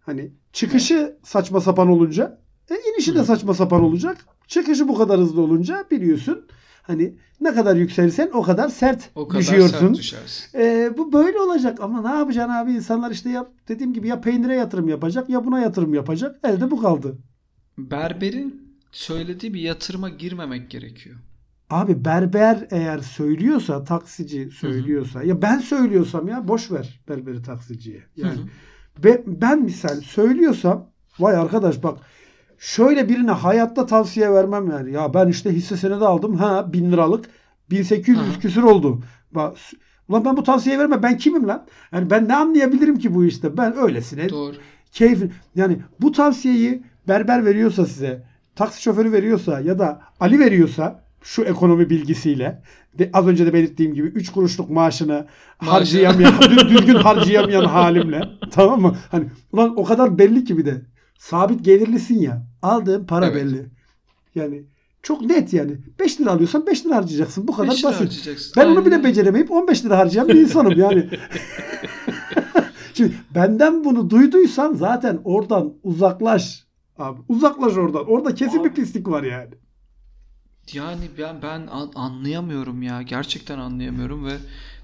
hani 0.00 0.30
çıkışı 0.52 1.16
saçma 1.24 1.60
sapan 1.60 1.88
olunca 1.88 2.38
e, 2.70 2.74
inişi 2.94 3.14
de 3.14 3.24
saçma 3.24 3.54
sapan 3.54 3.82
olacak. 3.82 4.16
Çıkışı 4.46 4.88
bu 4.88 4.94
kadar 4.98 5.20
hızlı 5.20 5.40
olunca 5.40 5.84
biliyorsun 5.90 6.46
hani 6.90 7.14
ne 7.40 7.54
kadar 7.54 7.76
yükselsen 7.76 8.30
o 8.32 8.42
kadar 8.42 8.68
sert 8.68 9.10
O 9.14 9.28
kadar 9.28 9.40
düşüyorsun. 9.42 9.78
sert 9.78 9.98
düşersin. 9.98 10.58
E, 10.58 10.90
bu 10.98 11.12
böyle 11.12 11.38
olacak 11.38 11.80
ama 11.80 12.02
ne 12.12 12.18
yapacaksın 12.18 12.52
abi? 12.52 12.72
İnsanlar 12.72 13.10
işte 13.10 13.30
yap, 13.30 13.52
dediğim 13.68 13.92
gibi 13.92 14.08
ya 14.08 14.20
peynire 14.20 14.54
yatırım 14.54 14.88
yapacak 14.88 15.28
ya 15.30 15.44
buna 15.44 15.60
yatırım 15.60 15.94
yapacak. 15.94 16.40
Elde 16.44 16.70
bu 16.70 16.82
kaldı. 16.82 17.18
Berberin 17.78 18.62
söylediği 18.92 19.54
bir 19.54 19.60
yatırıma 19.60 20.08
girmemek 20.08 20.70
gerekiyor. 20.70 21.16
Abi 21.70 22.04
berber 22.04 22.66
eğer 22.70 22.98
söylüyorsa, 22.98 23.84
taksici 23.84 24.50
söylüyorsa, 24.50 25.22
ya 25.22 25.42
ben 25.42 25.58
söylüyorsam 25.58 26.28
ya 26.28 26.48
boş 26.48 26.70
ver 26.72 27.00
berberi 27.08 27.42
taksiciye. 27.42 28.02
Yani 28.16 28.38
Hı 28.38 28.42
hı. 28.42 29.04
be- 29.04 29.22
ben 29.26 29.62
misal 29.62 30.00
söylüyorsam 30.00 30.90
vay 31.18 31.36
arkadaş 31.36 31.82
bak 31.82 31.98
şöyle 32.60 33.08
birine 33.08 33.30
hayatta 33.30 33.86
tavsiye 33.86 34.32
vermem 34.32 34.70
yani. 34.70 34.92
Ya 34.92 35.14
ben 35.14 35.28
işte 35.28 35.50
hisse 35.52 35.76
senedi 35.76 36.04
aldım 36.04 36.36
ha 36.36 36.72
bin 36.72 36.92
liralık 36.92 37.24
1800 37.70 38.36
Hı 38.36 38.40
küsür 38.40 38.62
oldu. 38.62 39.00
Bak, 39.32 39.56
ulan 40.08 40.24
ben 40.24 40.36
bu 40.36 40.42
tavsiye 40.42 40.78
verme 40.78 41.02
ben 41.02 41.16
kimim 41.18 41.48
lan? 41.48 41.66
Yani 41.92 42.10
ben 42.10 42.28
ne 42.28 42.36
anlayabilirim 42.36 42.98
ki 42.98 43.14
bu 43.14 43.24
işte? 43.24 43.56
Ben 43.56 43.76
öylesine 43.76 44.28
Doğru. 44.28 44.56
keyif 44.92 45.22
yani 45.56 45.78
bu 46.00 46.12
tavsiyeyi 46.12 46.82
berber 47.08 47.44
veriyorsa 47.44 47.86
size, 47.86 48.22
taksi 48.56 48.82
şoförü 48.82 49.12
veriyorsa 49.12 49.60
ya 49.60 49.78
da 49.78 50.00
Ali 50.20 50.38
veriyorsa 50.38 51.04
şu 51.22 51.42
ekonomi 51.42 51.90
bilgisiyle 51.90 52.62
de 52.98 53.10
az 53.12 53.26
önce 53.26 53.46
de 53.46 53.52
belirttiğim 53.52 53.94
gibi 53.94 54.08
3 54.08 54.32
kuruşluk 54.32 54.70
maaşını 54.70 55.26
Maaşı. 55.60 55.70
harcayamayan, 55.70 56.32
dü- 56.32 56.68
düzgün 56.68 56.94
harcayamayan 56.94 57.64
halimle 57.76 58.28
tamam 58.50 58.80
mı? 58.80 58.96
Hani 59.10 59.24
ulan 59.52 59.78
o 59.78 59.84
kadar 59.84 60.18
belli 60.18 60.44
ki 60.44 60.58
bir 60.58 60.64
de 60.64 60.82
sabit 61.20 61.64
gelirlisin 61.64 62.20
ya. 62.20 62.46
Aldığın 62.62 63.04
para 63.06 63.26
Evet. 63.26 63.36
belli. 63.36 63.66
Yani 64.34 64.62
çok 65.02 65.20
net 65.22 65.52
yani. 65.52 65.78
5 65.98 66.20
lira 66.20 66.30
alıyorsan 66.30 66.66
5 66.66 66.86
lira 66.86 66.96
harcayacaksın. 66.96 67.48
Bu 67.48 67.52
kadar 67.56 67.68
basit. 67.84 68.28
Ben 68.56 68.66
onu 68.66 68.86
bile 68.86 68.94
Aynen. 68.94 69.08
beceremeyip 69.08 69.50
15 69.50 69.84
lira 69.84 69.98
harcayan 69.98 70.28
bir 70.28 70.34
insanım 70.34 70.78
yani. 70.78 71.08
Şimdi 72.94 73.14
benden 73.34 73.84
bunu 73.84 74.10
duyduysan 74.10 74.74
zaten 74.74 75.20
oradan 75.24 75.72
uzaklaş. 75.82 76.64
Abi 76.98 77.20
uzaklaş 77.28 77.76
oradan. 77.76 78.06
Orada 78.10 78.34
kesin 78.34 78.58
Abi. 78.60 78.68
bir 78.68 78.74
pislik 78.74 79.08
var 79.08 79.22
yani. 79.22 79.54
Yani 80.72 81.02
ben 81.18 81.42
ben 81.42 81.66
an- 81.66 81.92
anlayamıyorum 81.94 82.82
ya. 82.82 83.02
Gerçekten 83.02 83.58
anlayamıyorum 83.58 84.26
ve 84.26 84.32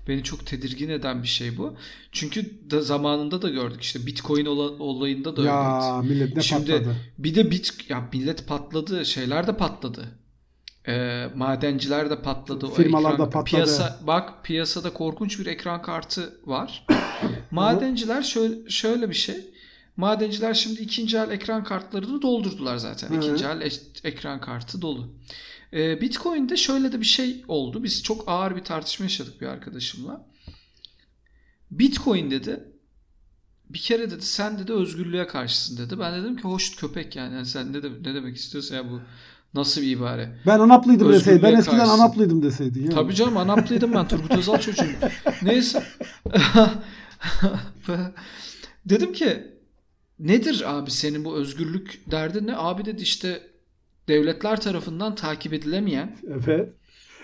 beni 0.09 0.23
çok 0.23 0.47
tedirgin 0.47 0.89
eden 0.89 1.23
bir 1.23 1.29
şey 1.29 1.57
bu. 1.59 1.75
Çünkü 2.13 2.71
da 2.71 2.81
zamanında 2.81 3.43
da 3.43 3.49
gördük 3.49 3.83
işte 3.83 4.07
Bitcoin 4.07 4.47
ola- 4.47 4.83
olayında 4.83 5.37
da 5.37 5.43
Ya 5.43 5.97
öyleydi. 5.99 6.15
millet 6.15 6.37
ne 6.37 6.43
Şimdi 6.43 6.71
patladı. 6.73 6.97
bir 7.19 7.35
de 7.35 7.51
bit 7.51 7.91
ya 7.91 8.09
millet 8.13 8.47
patladı, 8.47 9.05
şeyler 9.07 9.47
de 9.47 9.57
patladı. 9.57 10.05
Ee, 10.89 11.27
madenciler 11.35 12.11
de 12.11 12.23
patladı. 12.23 12.71
Firmalar 12.71 13.13
ekran- 13.13 13.19
da 13.19 13.31
patladı. 13.31 13.45
Piyasa 13.45 13.99
bak 14.07 14.45
piyasada 14.45 14.93
korkunç 14.93 15.39
bir 15.41 15.47
ekran 15.47 15.83
kartı 15.83 16.41
var. 16.47 16.87
Madenciler 17.51 18.23
şöyle 18.23 18.71
şöyle 18.71 19.11
bir 19.11 19.15
şey. 19.15 19.37
Madenciler 19.97 20.55
şimdi 20.55 20.81
ikinci 20.83 21.17
el 21.17 21.31
ekran 21.31 21.65
kartlarını 21.65 22.23
doldurdular 22.23 22.77
zaten. 22.77 23.09
Hı 23.11 23.15
hı. 23.15 23.19
İkinci 23.19 23.45
el 23.45 23.61
e- 23.61 24.09
ekran 24.09 24.41
kartı 24.41 24.83
dolu. 24.83 25.09
Ee, 25.77 26.01
Bitcoin'de 26.01 26.57
şöyle 26.57 26.93
de 26.93 27.01
bir 27.01 27.07
şey 27.07 27.45
oldu. 27.49 27.85
Biz 27.85 28.03
çok 28.03 28.25
ağır 28.27 28.57
bir 28.57 28.65
tartışma 28.65 29.05
yaşadık 29.05 29.41
bir 29.41 29.47
arkadaşımla. 29.47 30.27
Bitcoin 31.71 32.31
dedi. 32.31 32.65
Bir 33.71 33.79
kere 33.79 34.11
dedi 34.11 34.23
sen 34.23 34.59
dedi 34.59 34.73
özgürlüğe 34.73 35.27
karşısın 35.27 35.79
dedi. 35.79 35.99
Ben 35.99 36.23
dedim 36.23 36.37
ki 36.37 36.43
hoş 36.43 36.77
köpek 36.77 37.17
yani. 37.17 37.35
Yani 37.35 37.47
sen 37.47 37.73
ne, 37.73 37.83
de- 37.83 38.03
ne 38.03 38.15
demek 38.15 38.37
istiyorsun 38.37 38.75
ya 38.75 38.91
bu 38.91 39.01
Nasıl 39.55 39.81
bir 39.81 39.91
ibare? 39.91 40.39
Ben 40.47 40.59
Anaplıydım 40.59 41.13
deseydin. 41.13 41.43
Ben 41.43 41.55
eskiden 41.55 41.79
karşısın. 41.79 42.01
Anaplıydım 42.01 42.43
deseydin. 42.43 42.83
Yani. 42.83 42.95
Tabii 42.95 43.15
canım 43.15 43.37
Anaplıydım 43.37 43.93
ben. 43.93 44.09
Turgut 44.09 44.39
Özal 44.39 44.59
çocuğuyum. 44.59 44.97
Neyse. 45.43 45.83
Dedim 48.87 49.13
ki 49.13 49.47
nedir 50.19 50.77
abi 50.79 50.91
senin 50.91 51.25
bu 51.25 51.37
özgürlük 51.37 52.11
derdin 52.11 52.47
ne? 52.47 52.57
Abi 52.57 52.85
dedi 52.85 53.03
işte 53.03 53.43
devletler 54.09 54.61
tarafından 54.61 55.15
takip 55.15 55.53
edilemeyen, 55.53 56.17
Evet. 56.29 56.73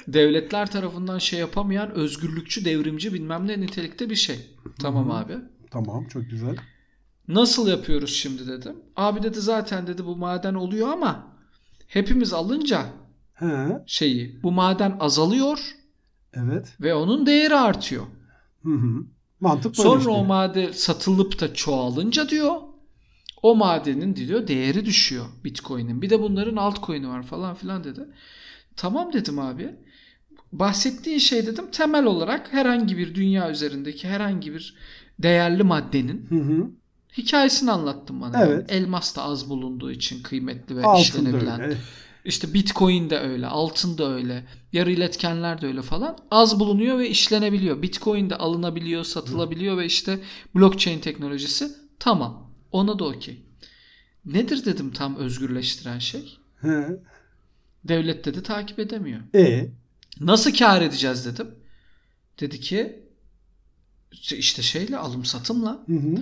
devletler 0.09 0.71
tarafından 0.71 1.19
şey 1.19 1.41
yapamayan 1.41 1.91
özgürlükçü, 1.91 2.65
devrimci 2.65 3.15
bilmem 3.15 3.49
ne 3.49 3.61
nitelikte 3.61 4.11
bir 4.11 4.17
şey. 4.17 4.57
Tamam 4.81 5.09
Hı 5.09 5.13
hı. 5.13 5.17
abi. 5.17 5.37
Tamam 5.71 6.05
çok 6.09 6.31
güzel. 6.31 6.57
Nasıl 7.29 7.69
yapıyoruz 7.69 8.15
şimdi 8.15 8.47
dedim. 8.49 8.77
Abi 8.97 9.23
dedi 9.23 9.41
zaten 9.41 9.87
dedi 9.87 10.05
bu 10.05 10.17
maden 10.17 10.55
oluyor 10.55 10.89
ama 10.89 11.37
hepimiz 11.87 12.33
alınca 12.33 12.87
He. 13.35 13.83
şeyi 13.87 14.43
bu 14.43 14.53
maden 14.53 14.97
azalıyor 15.01 15.59
Evet. 16.35 16.77
ve 16.81 16.95
onun 16.95 17.27
değeri 17.27 17.55
artıyor. 17.57 18.05
Hı 18.63 18.73
hı. 18.75 19.05
Mantık 19.41 19.79
böyle 19.79 19.89
Sonra 19.89 19.99
işte. 19.99 20.11
o 20.11 20.25
maden 20.25 20.73
satılıp 20.73 21.41
da 21.41 21.55
çoğalınca 21.55 22.29
diyor 22.29 22.53
o 23.43 23.57
madenin 23.57 24.17
diyor 24.17 24.49
değeri 24.49 24.85
düşüyor 24.85 25.27
Bitcoin'in. 25.45 26.03
Bir 26.03 26.11
de 26.11 26.21
bunların 26.23 26.57
altcoin'i 26.57 27.09
var 27.09 27.23
falan 27.23 27.55
filan 27.55 27.85
dedi. 27.85 28.01
Tamam 28.77 29.13
dedim 29.13 29.39
abi. 29.39 29.71
Bahsettiğin 30.53 31.19
şey 31.19 31.47
dedim 31.47 31.71
temel 31.73 32.05
olarak 32.05 32.53
herhangi 32.53 32.99
bir 32.99 33.15
dünya 33.15 33.51
üzerindeki 33.51 34.09
herhangi 34.09 34.55
bir 34.55 34.77
değerli 35.19 35.63
maddenin 35.63 36.27
Hı 36.29 36.35
hı. 36.35 36.71
hikayesini 37.17 37.71
anlattım 37.71 38.21
bana. 38.21 38.45
Evet. 38.45 38.71
Yani 38.71 38.81
elmas 38.81 39.17
da 39.17 39.23
az 39.23 39.51
bulunduğu 39.51 39.91
için 39.91 40.23
kıymetli 40.23 40.77
ve 40.77 40.83
Altın 40.85 41.03
işlenebilen. 41.03 41.61
öyle. 41.61 41.77
İşte 42.25 42.55
Bitcoin 42.55 43.11
de 43.11 43.19
öyle, 43.19 43.47
altın 43.47 43.99
da 43.99 44.13
öyle, 44.15 44.45
yarı 44.73 44.91
iletkenler 44.93 45.61
de 45.61 45.67
öyle 45.67 45.83
falan. 45.83 46.19
Az 46.31 46.61
bulunuyor 46.61 46.99
ve 46.99 47.09
işlenebiliyor. 47.09 47.83
Bitcoin 47.83 48.31
de 48.31 48.37
alınabiliyor, 48.37 49.05
satılabiliyor 49.05 49.77
ve 49.77 49.87
işte 49.87 50.19
blockchain 50.55 51.01
teknolojisi 51.01 51.69
tamam. 51.99 52.52
Ona 52.73 52.99
da 52.99 53.05
okey. 53.05 53.43
Nedir 54.25 54.65
dedim 54.65 54.91
tam 54.93 55.17
özgürleştiren 55.17 55.99
şey? 55.99 56.39
He. 56.61 56.87
Devlet 57.85 58.25
dedi 58.25 58.43
takip 58.43 58.79
edemiyor. 58.79 59.21
E. 59.35 59.69
Nasıl 60.21 60.53
kar 60.55 60.83
edeceğiz 60.83 61.27
dedim. 61.27 61.47
Dedi 62.41 62.61
ki 62.61 63.03
işte 64.31 64.63
şeyle 64.63 64.97
alım 64.97 65.25
satımla. 65.25 65.83
Hı 65.87 65.93
hı. 65.97 66.17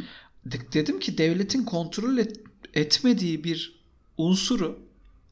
De- 0.46 0.72
Dedim 0.72 1.00
ki 1.00 1.18
devletin 1.18 1.64
kontrol 1.64 2.18
et- 2.18 2.40
etmediği 2.74 3.44
bir 3.44 3.80
unsuru 4.16 4.78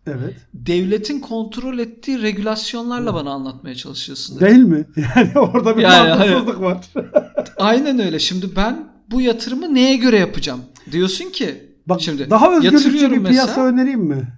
Evet. 0.06 0.34
devletin 0.54 1.20
kontrol 1.20 1.78
ettiği 1.78 2.22
regülasyonlarla 2.22 3.14
bana 3.14 3.30
anlatmaya 3.30 3.74
çalışıyorsun. 3.74 4.40
dedim. 4.40 4.46
Değil 4.48 4.64
mi? 4.64 4.86
Yani 5.16 5.38
orada 5.38 5.76
bir 5.76 5.82
Yani 5.82 6.08
mantıksızlık 6.08 6.60
var. 6.60 6.86
Aynen 7.56 7.98
öyle. 7.98 8.18
Şimdi 8.18 8.56
ben 8.56 8.92
bu 9.10 9.20
yatırımı 9.20 9.74
neye 9.74 9.96
göre 9.96 10.18
yapacağım? 10.18 10.62
Diyorsun 10.92 11.30
ki 11.30 11.68
Bak 11.86 12.00
Şimdi 12.00 12.30
daha 12.30 12.56
özgürlükçü 12.56 13.10
bir 13.12 13.24
piyasa 13.24 13.46
mesela. 13.46 13.66
önereyim 13.66 14.00
mi? 14.00 14.28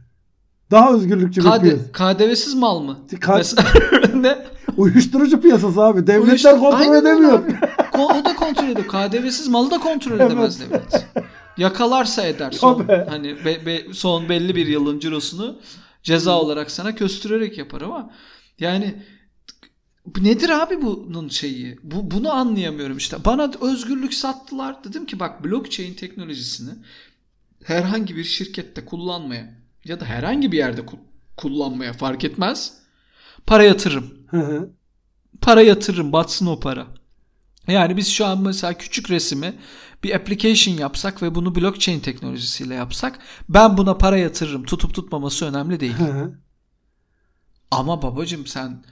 Daha 0.71 0.93
özgürlükçü 0.95 1.41
bir 1.45 1.51
KD, 1.51 1.61
piyasa. 1.61 1.93
KDV'siz 1.93 2.55
mal 2.55 2.81
mı? 2.81 2.99
Mesela 3.37 3.63
ne? 4.15 4.39
Uyuşturucu 4.77 5.41
piyasası 5.41 5.81
abi. 5.83 6.07
Devletler 6.07 6.33
Uyuştur- 6.33 6.61
kontrol 6.61 6.81
Aynen 6.81 7.01
edemiyor. 7.03 7.43
o 7.99 8.25
da 8.25 8.37
kontrol 8.37 8.69
ediyor. 8.69 8.87
KDV'siz 8.89 9.49
malı 9.49 9.71
da 9.71 9.79
kontrol 9.79 10.13
Evet. 10.21 10.27
edemez 10.27 10.61
devlet. 10.61 11.07
Yakalarsa 11.57 12.23
eder. 12.27 12.51
Son, 12.53 12.79
Tabii. 12.87 13.11
hani 13.11 13.45
be- 13.45 13.67
be- 13.67 13.85
son 13.93 14.29
belli 14.29 14.57
bir 14.57 14.67
yılın 14.67 14.99
cirosunu 14.99 15.59
ceza 16.03 16.41
olarak 16.41 16.71
sana 16.71 16.95
köstürerek 16.95 17.59
yapar 17.59 17.81
ama 17.81 18.11
yani 18.59 18.95
nedir 20.21 20.49
abi 20.49 20.83
bunun 20.83 21.29
şeyi? 21.29 21.79
Bu 21.83 22.11
bunu 22.11 22.33
anlayamıyorum 22.33 22.97
işte. 22.97 23.25
Bana 23.25 23.51
özgürlük 23.61 24.15
sattılar. 24.15 24.85
Dedim 24.85 25.07
ki 25.07 25.21
bak 25.21 25.45
blockchain 25.45 25.95
teknolojisini 25.95 26.71
herhangi 27.65 28.17
bir 28.17 28.25
şirkette 28.25 28.85
kullanmaya 28.85 29.55
ya 29.85 30.01
da 30.01 30.05
herhangi 30.05 30.53
bir 30.53 30.57
yerde 30.59 30.81
ku- 30.81 30.99
kullanmaya 31.37 31.93
fark 31.93 32.25
etmez. 32.25 32.73
Para 33.47 33.63
yatırırım 33.63 34.15
Hı 34.31 34.41
hı. 34.41 34.71
para 35.41 35.63
yatırırım 35.63 36.13
batsın 36.13 36.47
o 36.47 36.61
para. 36.61 36.87
Yani 37.69 37.97
biz 37.97 38.09
şu 38.09 38.27
an 38.27 38.43
mesela 38.43 38.75
küçük 38.75 39.11
resimi 39.11 39.55
bir 40.05 40.15
application 40.15 40.75
yapsak 40.75 41.23
ve 41.23 41.35
bunu 41.35 41.55
blockchain 41.55 42.01
teknolojisiyle 42.01 42.75
yapsak 42.75 43.19
ben 43.49 43.77
buna 43.79 43.99
para 43.99 44.17
yatırırım. 44.19 44.65
Tutup 44.65 44.95
tutmaması 44.95 45.47
önemli 45.47 45.81
değil. 45.81 45.93
Hı 45.99 46.05
hı. 46.05 46.39
Ama 47.71 48.03
babacım 48.03 48.47
sen 48.47 48.85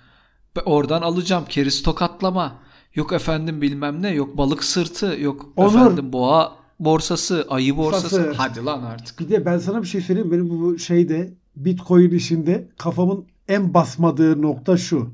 oradan 0.64 1.02
alacağım 1.02 1.44
keriz 1.48 1.82
tokatlama. 1.82 2.52
Yok 2.94 3.12
efendim 3.12 3.62
bilmem 3.62 4.02
ne. 4.02 4.10
Yok 4.10 4.36
balık 4.36 4.64
sırtı. 4.64 5.16
Yok 5.20 5.46
Onur. 5.56 5.76
efendim 5.76 6.12
boğa 6.12 6.52
borsası, 6.80 7.46
ayı 7.50 7.76
borsası. 7.76 8.16
Borsası. 8.16 8.32
Hadi 8.36 8.64
lan 8.64 8.82
artık. 8.82 9.20
Bir 9.20 9.28
de 9.28 9.46
ben 9.46 9.58
sana 9.58 9.82
bir 9.82 9.86
şey 9.86 10.00
söyleyeyim. 10.00 10.32
Benim 10.32 10.50
bu 10.50 10.78
şeyde 10.78 11.34
Bitcoin 11.56 12.10
işinde 12.10 12.68
kafamın 12.78 13.24
en 13.48 13.74
basmadığı 13.74 14.42
nokta 14.42 14.76
şu. 14.76 15.10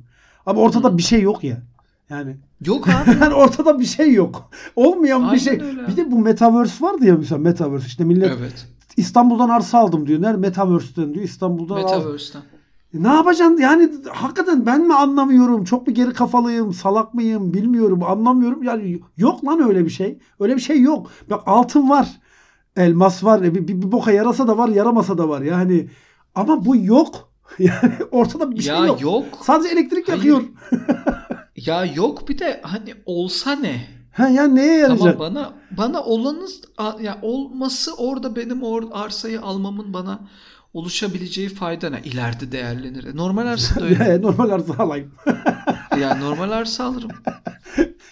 Ama 0.47 0.61
ortada 0.61 0.88
Hı. 0.88 0.99
bir 0.99 1.03
şey 1.03 1.21
yok 1.23 1.45
ya. 1.45 1.62
Yani 2.11 2.37
Yok 2.67 2.88
abi. 2.88 3.11
yani 3.21 3.35
ortada 3.35 3.81
bir 3.81 3.85
şey 3.85 4.12
yok. 4.12 4.50
Olmayan 4.76 5.23
bir 5.23 5.29
Aynen 5.29 5.38
şey. 5.38 5.53
öyle. 5.61 5.88
Bir 5.88 5.97
de 5.97 6.11
bu 6.11 6.19
metaverse 6.19 6.85
vardı 6.85 7.07
ya 7.07 7.17
mesela 7.17 7.38
metaverse. 7.38 7.87
İşte 7.87 8.05
millet 8.05 8.33
evet. 8.38 8.67
İstanbul'dan 8.97 9.49
arsa 9.49 9.79
aldım 9.79 10.07
diyor. 10.07 10.23
Nerede 10.23 10.37
metaverse'den 10.37 11.14
diyor. 11.14 11.25
İstanbul'dan. 11.25 11.76
Metaverse'den. 11.76 12.41
E 12.41 12.53
Ne 12.95 13.09
yapacaksın? 13.09 13.57
Yani 13.57 13.91
hakikaten 14.13 14.67
ben 14.67 14.81
mi 14.87 14.95
anlamıyorum? 14.95 15.65
Çok 15.65 15.87
mu 15.87 15.95
geri 15.95 16.13
kafalıyım? 16.13 16.73
Salak 16.73 17.15
mıyım? 17.15 17.55
Bilmiyorum. 17.55 18.03
Anlamıyorum. 18.03 18.63
Yani 18.63 19.01
yok 19.17 19.45
lan 19.45 19.69
öyle 19.69 19.85
bir 19.85 19.91
şey. 19.91 20.19
Öyle 20.41 20.57
bir 20.57 20.61
şey 20.61 20.81
yok. 20.81 21.11
Bak 21.31 21.43
altın 21.47 21.91
var. 21.91 22.09
Elmas 22.77 23.25
var. 23.25 23.43
E 23.43 23.55
Bir, 23.55 23.69
bir, 23.69 23.83
bir 23.83 23.93
boka 23.93 24.13
yarasa 24.13 24.49
da 24.49 24.59
var. 24.59 24.69
Yaramasa 24.69 25.19
da 25.19 25.29
var. 25.29 25.43
Yani 25.43 25.89
ama 26.35 26.65
bu 26.65 26.77
yok. 26.77 27.29
Yani 27.59 27.93
ortada 28.11 28.51
bir 28.51 28.57
ya 28.57 28.77
şey 28.77 28.87
yok. 28.87 29.01
yok. 29.01 29.25
Sadece 29.43 29.69
elektrik 29.75 30.09
Hayır. 30.09 30.19
yakıyor. 30.19 30.43
Ya 31.57 31.85
yok 31.85 32.29
bir 32.29 32.39
de 32.39 32.61
hani 32.63 32.95
olsa 33.07 33.53
ne? 33.57 33.87
Ha 34.13 34.29
ya 34.29 34.45
neye 34.47 34.79
yarayacak? 34.79 35.19
Tamam 35.19 35.35
bana 35.35 35.53
bana 35.79 36.03
olanız 36.05 36.61
ya 37.01 37.19
olması 37.23 37.95
orada 37.95 38.37
benim 38.37 38.63
or 38.63 38.83
arsayı 38.93 39.43
almamın 39.43 39.93
bana 39.93 40.21
oluşabileceği 40.75 41.49
fayda 41.49 41.90
ne? 41.90 42.00
İleride 42.04 42.52
değerlenir. 42.52 43.04
E, 43.04 43.16
Normal 43.16 43.47
arsa 43.47 43.81
da 43.81 43.85
öyle. 43.85 44.04
Ya, 44.04 44.19
Normal 44.19 44.50
arsa 44.50 44.75
alayım. 44.78 45.11
ya 46.00 46.14
normal 46.14 46.50
arsa 46.50 46.85
alırım. 46.85 47.11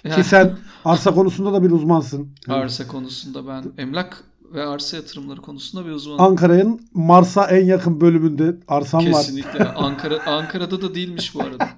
Ya, 0.04 0.16
Ki 0.16 0.24
sen 0.24 0.52
arsa 0.84 1.14
konusunda 1.14 1.52
da 1.52 1.62
bir 1.62 1.70
uzmansın. 1.70 2.28
arsa 2.48 2.86
konusunda 2.86 3.46
ben 3.48 3.64
emlak 3.82 4.24
ve 4.54 4.66
arsa 4.66 4.96
yatırımları 4.96 5.40
konusunda 5.40 5.86
bir 5.86 5.90
uzmanım. 5.90 6.20
Ankara'nın 6.20 6.80
Mars'a 6.94 7.44
en 7.46 7.64
yakın 7.64 8.00
bölümünde 8.00 8.56
arsam 8.68 9.00
var. 9.00 9.12
Kesinlikle. 9.12 9.64
Ankara 9.64 10.26
Ankara'da 10.26 10.82
da 10.82 10.94
değilmiş 10.94 11.34
bu 11.34 11.42
arada. 11.42 11.68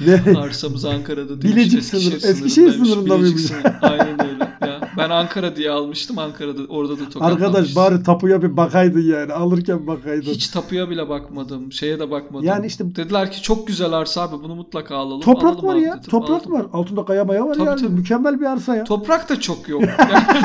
Ne? 0.00 0.38
Arsamız 0.38 0.84
Ankara'da 0.84 1.42
değil. 1.42 1.56
Bilecik 1.56 1.78
Eskişehir 1.80 2.20
sınırı- 2.20 2.30
Eskişehir 2.32 2.72
sınırındaymış. 2.72 3.28
sınırında 3.42 3.68
sınırı. 3.78 3.92
Aynen 3.92 4.26
öyle. 4.26 4.44
Ya, 4.60 4.80
ben 4.98 5.10
Ankara 5.10 5.56
diye 5.56 5.70
almıştım. 5.70 6.18
Ankara'da 6.18 6.62
orada 6.68 6.92
da 6.98 7.08
tokatlanmışız. 7.08 7.42
Arkadaş 7.46 7.76
bari 7.76 8.02
tapuya 8.02 8.42
bir 8.42 8.56
bakaydın 8.56 9.00
yani. 9.00 9.32
Alırken 9.32 9.86
bakaydın. 9.86 10.30
Hiç 10.30 10.48
tapuya 10.48 10.90
bile 10.90 11.08
bakmadım. 11.08 11.72
Şeye 11.72 11.98
de 12.00 12.10
bakmadım. 12.10 12.46
Yani 12.46 12.66
işte- 12.66 12.96
Dediler 12.96 13.32
ki 13.32 13.42
çok 13.42 13.66
güzel 13.66 13.92
arsa 13.92 14.22
abi 14.22 14.42
bunu 14.44 14.54
mutlaka 14.54 14.96
alalım. 14.96 15.20
Toprak 15.20 15.44
Alalım 15.54 15.66
var 15.66 15.76
ya. 15.76 15.98
dedim, 15.98 16.10
Toprak 16.10 16.40
aldım. 16.42 16.52
var. 16.52 16.66
Altında 16.72 17.04
kaya 17.04 17.24
maya 17.24 17.46
var 17.46 17.54
Tabii, 17.54 17.66
yani. 17.66 17.80
tabii. 17.80 17.92
Mükemmel 17.92 18.40
bir 18.40 18.46
arsa 18.46 18.76
ya. 18.76 18.84
Toprak 18.84 19.28
da 19.28 19.40
çok 19.40 19.68
yok. 19.68 19.82
Yani, 19.82 19.98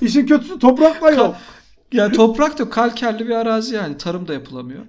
İşin 0.00 0.26
kötüsü 0.26 0.58
toprak 0.58 1.02
da 1.02 1.10
yok. 1.10 1.34
ya 1.92 2.12
toprak 2.12 2.58
da 2.58 2.70
kalkerli 2.70 3.28
bir 3.28 3.34
arazi 3.34 3.74
yani. 3.74 3.96
Tarım 3.98 4.28
da 4.28 4.32
yapılamıyor. 4.34 4.82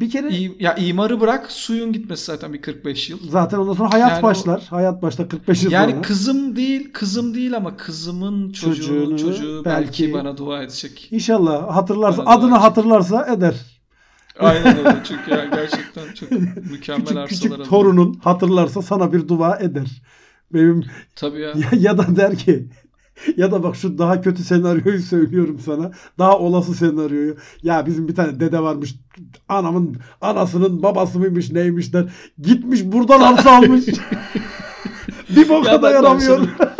Bir 0.00 0.10
kere 0.10 0.30
İ- 0.30 0.56
ya 0.60 0.74
imarı 0.74 1.20
bırak 1.20 1.52
suyun 1.52 1.92
gitmesi 1.92 2.24
zaten 2.24 2.52
bir 2.52 2.62
45 2.62 3.10
yıl. 3.10 3.18
zaten 3.30 3.58
ondan 3.58 3.72
sonra 3.72 3.92
hayat 3.92 4.10
Yani 4.10 4.20
o- 4.20 4.22
başlar. 4.22 4.66
Hayat 4.70 5.02
başta 5.02 5.28
45 5.28 5.62
yıl 5.64 5.70
Yani 5.70 5.90
sonra. 5.92 6.02
kızım 6.02 6.56
değil, 6.56 6.92
kızım 6.92 7.34
değil 7.34 7.56
ama 7.56 7.76
kızımın 7.76 8.52
çocuğunun 8.52 9.16
Çocuğunu 9.16 9.18
çocuğu 9.34 9.62
belki, 9.64 10.02
belki- 10.02 10.12
bana 10.12 10.36
dua 10.36 10.62
edecek. 10.62 11.08
İnşallah 11.10 11.76
hatırlarsa, 11.76 12.26
Bana 12.26 12.34
adını 12.36 12.56
hatırlarsa 12.56 13.26
eder. 13.34 13.54
Aynen 14.40 14.78
öyle. 14.78 14.96
Çünkü 15.04 15.30
ya 15.30 15.44
gerçekten 15.44 16.12
çok 16.14 16.30
mükemmel 16.30 17.04
Küçük 17.04 17.16
arsalar 17.16 17.26
küçük 17.28 17.52
alıyor. 17.52 17.66
torunun 17.68 18.20
hatırlarsa 18.24 18.82
sana 18.82 19.12
bir 19.12 19.28
dua 19.28 19.58
eder. 19.58 20.02
Benim 20.54 20.84
Tabii 21.16 21.40
ya. 21.40 21.48
ya, 21.48 21.54
ya 21.78 21.98
da 21.98 22.16
der 22.16 22.36
ki 22.38 22.68
ya 23.36 23.52
da 23.52 23.62
bak 23.62 23.76
şu 23.76 23.98
daha 23.98 24.20
kötü 24.20 24.42
senaryoyu 24.42 25.02
söylüyorum 25.02 25.60
sana. 25.64 25.90
Daha 26.18 26.38
olası 26.38 26.74
senaryoyu. 26.74 27.36
Ya 27.62 27.86
bizim 27.86 28.08
bir 28.08 28.14
tane 28.14 28.40
dede 28.40 28.60
varmış. 28.62 28.94
Anamın 29.48 29.96
anasının 30.20 30.82
babası 30.82 31.18
mıymış 31.18 31.50
neymiş 31.50 31.92
der. 31.92 32.12
Gitmiş 32.38 32.84
buradan 32.84 33.20
arsa 33.20 33.50
almış. 33.56 33.84
bir 35.36 35.48
boka 35.48 35.70
Ya 35.70 35.82
da 35.82 35.90
yaramıyor. 35.90 36.48
Sana, 36.58 36.74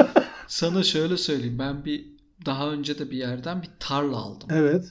sana 0.48 0.82
şöyle 0.82 1.16
söyleyeyim. 1.16 1.58
Ben 1.58 1.84
bir 1.84 2.06
daha 2.46 2.70
önce 2.70 2.98
de 2.98 3.10
bir 3.10 3.16
yerden 3.16 3.62
bir 3.62 3.70
tarla 3.80 4.16
aldım. 4.16 4.48
Evet. 4.52 4.84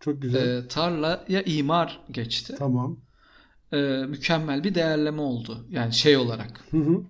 Çok 0.00 0.22
güzel. 0.22 0.48
e, 0.58 0.68
tarlaya 0.68 1.42
imar 1.46 2.00
geçti. 2.10 2.54
tamam. 2.58 2.96
E, 3.72 3.76
mükemmel 4.08 4.64
bir 4.64 4.74
değerleme 4.74 5.20
oldu. 5.20 5.66
Yani 5.70 5.92
şey 5.92 6.16
olarak. 6.16 6.60
Hı 6.70 6.76
hı. 6.76 7.00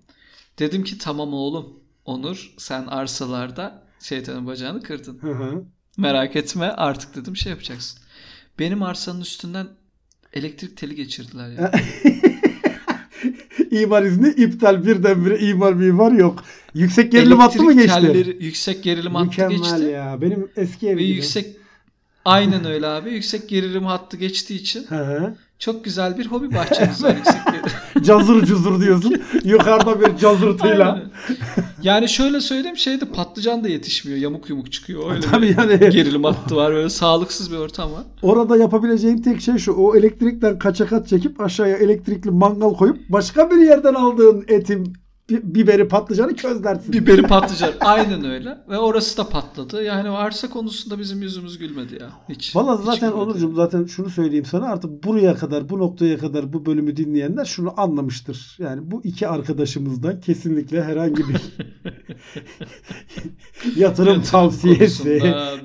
Dedim 0.59 0.83
ki 0.83 0.97
tamam 0.97 1.33
oğlum 1.33 1.79
Onur 2.05 2.53
sen 2.57 2.87
arsalarda 2.87 3.83
şeytanın 3.99 4.47
bacağını 4.47 4.81
kırdın. 4.83 5.17
Hı 5.21 5.31
hı. 5.31 5.63
Merak 5.97 6.35
etme 6.35 6.65
artık 6.65 7.15
dedim 7.15 7.35
şey 7.37 7.49
yapacaksın. 7.51 7.99
Benim 8.59 8.83
arsanın 8.83 9.21
üstünden 9.21 9.67
elektrik 10.33 10.77
teli 10.77 10.95
geçirdiler 10.95 11.49
ya. 11.49 11.71
İmar 13.71 14.03
izni 14.03 14.29
iptal 14.29 14.85
birdenbire 14.85 15.39
imar 15.39 15.73
mimar 15.73 16.11
yok. 16.11 16.43
Yüksek 16.73 17.11
gerilim 17.11 17.39
hattı 17.39 17.63
mı 17.63 17.73
geçti? 17.73 17.93
telleri 18.01 18.43
yüksek 18.43 18.83
gerilim 18.83 19.15
hattı 19.15 19.25
Mükemmel 19.25 19.57
geçti. 19.57 19.83
ya. 19.83 20.21
Benim 20.21 20.47
eski 20.55 20.87
evim. 20.89 21.05
yüksek 21.05 21.57
aynen 22.25 22.65
öyle 22.65 22.87
abi. 22.87 23.09
Yüksek 23.13 23.49
gerilim 23.49 23.85
hattı 23.85 24.17
geçtiği 24.17 24.55
için 24.55 24.85
Hı 24.87 24.95
hı. 25.03 25.35
çok 25.59 25.83
güzel 25.85 26.17
bir 26.17 26.25
hobi 26.25 26.53
bahçemiz 26.53 27.03
var 27.03 27.15
yüksek 27.15 27.45
gerilim. 27.45 27.71
Cazır 28.05 28.45
cuzur 28.45 28.81
diyorsun. 28.81 29.15
Yukarıda 29.43 30.01
bir 30.01 30.17
cazırtıyla. 30.17 30.93
Aynen. 30.93 31.11
Yani 31.81 32.09
şöyle 32.09 32.41
söyleyeyim 32.41 32.77
şeyde 32.77 33.05
patlıcan 33.05 33.63
da 33.63 33.67
yetişmiyor. 33.69 34.19
Yamuk 34.19 34.49
yumuk 34.49 34.71
çıkıyor. 34.71 35.11
Öyle 35.11 35.21
Tabii 35.21 35.55
yani. 35.57 35.79
gerilim 35.79 36.23
hattı 36.23 36.55
var. 36.55 36.73
Böyle 36.73 36.89
sağlıksız 36.89 37.51
bir 37.51 37.57
ortam 37.57 37.91
var. 37.91 38.03
Orada 38.21 38.57
yapabileceğin 38.57 39.17
tek 39.21 39.41
şey 39.41 39.57
şu. 39.57 39.73
O 39.73 39.95
elektrikten 39.95 40.59
kaça 40.59 40.85
kat 40.85 41.07
çekip 41.07 41.41
aşağıya 41.41 41.77
elektrikli 41.77 42.31
mangal 42.31 42.73
koyup 42.73 42.97
başka 43.09 43.51
bir 43.51 43.57
yerden 43.57 43.93
aldığın 43.93 44.45
etin 44.47 44.85
bi- 44.85 44.89
biberi 45.29 45.87
patlıcanı 45.87 46.35
közlersin. 46.35 46.93
Biberi 46.93 47.21
patlıcan. 47.21 47.71
Aynen 47.79 48.25
öyle. 48.25 48.57
Ve 48.69 48.77
orası 48.77 49.17
da 49.17 49.29
patladı. 49.29 49.83
Yani 49.83 50.09
o 50.09 50.13
arsa 50.13 50.49
konusunda 50.49 50.99
bizim 50.99 51.21
yüzümüz 51.21 51.57
gülmedi 51.57 51.97
ya. 52.01 52.09
Hiç. 52.29 52.55
Valla 52.55 52.77
zaten. 52.77 53.11
Onurcuğum 53.11 53.53
zaten 53.55 53.85
şunu 53.85 54.09
söyleyeyim 54.09 54.45
sana 54.45 54.65
artık 54.65 55.03
buraya 55.03 55.35
kadar 55.35 55.69
bu 55.69 55.79
noktaya 55.79 56.17
kadar 56.17 56.53
bu 56.53 56.65
bölümü 56.65 56.97
dinleyenler 56.97 57.45
şunu 57.45 57.73
anlamıştır. 57.77 58.57
Yani 58.59 58.91
bu 58.91 59.01
iki 59.03 59.27
arkadaşımızdan 59.27 60.19
kesinlikle 60.19 60.83
herhangi 60.83 61.23
bir 61.29 61.41
yatırım 63.75 64.21
tavsiyesi, 64.21 65.21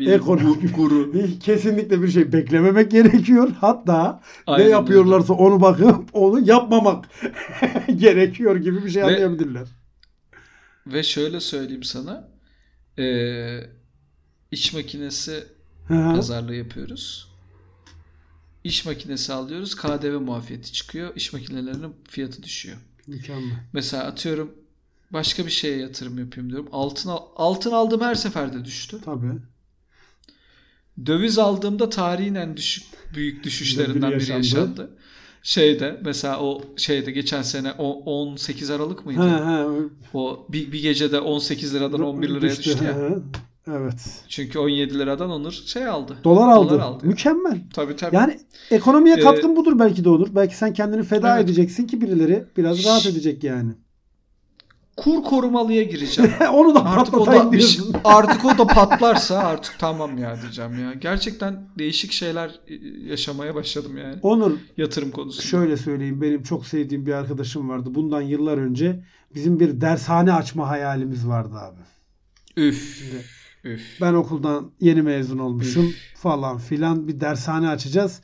ekonomik 0.06 0.76
guru. 0.76 1.12
kesinlikle 1.40 2.02
bir 2.02 2.08
şey 2.08 2.32
beklememek 2.32 2.90
gerekiyor. 2.90 3.50
Hatta 3.60 4.20
Aynen 4.46 4.66
ne 4.66 4.70
yapıyorlarsa 4.70 5.34
onu 5.34 5.60
bakıp 5.60 6.04
onu 6.12 6.48
yapmamak 6.48 7.04
gerekiyor 7.96 8.56
gibi 8.56 8.84
bir 8.84 8.90
şey 8.90 9.02
Ve- 9.02 9.06
anlayabilirler. 9.50 9.76
Ve 10.86 11.02
şöyle 11.02 11.40
söyleyeyim 11.40 11.82
sana. 11.82 12.28
Ee, 12.98 13.60
iş 14.50 14.72
makinesi 14.72 15.44
Hı 15.88 15.94
hı. 15.94 16.14
pazarlığı 16.16 16.54
yapıyoruz. 16.54 17.28
İş 18.64 18.84
makinesi 18.86 19.32
alıyoruz. 19.32 19.76
KDV 19.76 20.20
muafiyeti 20.20 20.72
çıkıyor. 20.72 21.16
İş 21.16 21.32
makinelerinin 21.32 21.96
fiyatı 22.08 22.42
düşüyor. 22.42 22.76
Mükemmel. 23.06 23.58
Mesela 23.72 24.04
atıyorum 24.04 24.54
başka 25.10 25.46
bir 25.46 25.50
şeye 25.50 25.78
yatırım 25.78 26.18
yapayım 26.18 26.50
diyorum. 26.50 26.68
Altın, 26.72 27.10
al- 27.10 27.26
altın 27.36 27.70
aldığım 27.70 28.00
her 28.00 28.14
seferde 28.14 28.64
düştü. 28.64 29.00
Tabii. 29.04 29.32
Döviz 31.06 31.38
aldığımda 31.38 31.90
tarihin 31.90 32.34
en 32.34 32.56
düşük 32.56 32.84
büyük 33.14 33.44
düşüşlerinden 33.44 34.10
Bir 34.10 34.20
biri 34.20 34.30
yaşandı. 34.30 34.90
Şeyde 35.42 36.00
mesela 36.04 36.40
o 36.40 36.60
şeyde 36.76 37.10
geçen 37.10 37.42
sene 37.42 37.72
o 37.78 37.92
18 37.92 38.70
Aralık 38.70 39.06
mıydı? 39.06 39.20
He 39.22 39.44
he. 39.44 39.66
O 40.14 40.46
bir, 40.48 40.72
bir 40.72 40.82
gecede 40.82 41.20
18 41.20 41.74
liradan 41.74 42.00
11 42.00 42.28
liraya 42.28 42.40
Düştü, 42.40 42.64
düştü 42.64 42.84
ya. 42.84 42.94
he. 42.94 43.18
Evet. 43.70 44.24
Çünkü 44.28 44.58
17 44.58 44.98
liradan 44.98 45.30
Onur 45.30 45.52
şey 45.52 45.86
aldı. 45.86 46.16
Dolar 46.24 46.48
aldı. 46.48 46.70
Dolar 46.70 46.80
aldı. 46.80 47.06
Mükemmel. 47.06 47.58
Tabii 47.74 47.96
tabii. 47.96 48.16
Yani 48.16 48.38
ekonomiye 48.70 49.16
Ee, 49.16 49.20
katkın 49.20 49.56
budur 49.56 49.78
belki 49.78 50.04
de 50.04 50.08
olur. 50.08 50.28
Belki 50.34 50.56
sen 50.56 50.72
kendini 50.72 51.02
feda 51.02 51.34
Evet. 51.36 51.44
edeceksin 51.44 51.86
ki 51.86 52.00
birileri 52.00 52.44
biraz 52.56 52.84
rahat 52.84 53.06
edecek 53.06 53.44
yani. 53.44 53.72
Kur 54.96 55.22
korumalıya 55.22 55.82
gireceğim. 55.82 56.32
Onu 56.52 56.74
da 56.74 56.84
artık 56.84 57.14
o 57.14 57.26
da 57.26 57.52
bir 57.52 57.80
artık 58.04 58.44
o 58.44 58.58
da 58.58 58.66
patlarsa 58.66 59.38
artık 59.38 59.76
tamam 59.78 60.18
ya 60.18 60.42
diyeceğim 60.42 60.82
ya. 60.82 60.92
Gerçekten 60.94 61.68
değişik 61.78 62.12
şeyler 62.12 62.60
yaşamaya 63.06 63.54
başladım 63.54 63.96
yani 63.96 64.18
Onur 64.22 64.52
yatırım 64.76 65.10
konusunda. 65.10 65.46
şöyle 65.46 65.76
söyleyeyim. 65.76 66.20
Benim 66.22 66.42
çok 66.42 66.66
sevdiğim 66.66 67.06
bir 67.06 67.12
arkadaşım 67.12 67.68
vardı. 67.68 67.94
Bundan 67.94 68.20
yıllar 68.20 68.58
önce 68.58 69.04
bizim 69.34 69.60
bir 69.60 69.80
dershane 69.80 70.32
açma 70.32 70.68
hayalimiz 70.68 71.26
vardı 71.28 71.54
abi. 71.54 71.80
Üf. 72.56 73.02
Üf. 73.64 73.82
Ben 74.00 74.14
okuldan 74.14 74.70
yeni 74.80 75.02
mezun 75.02 75.38
olmuşum 75.38 75.94
falan 76.16 76.58
filan 76.58 77.08
bir 77.08 77.20
dershane 77.20 77.68
açacağız. 77.68 78.20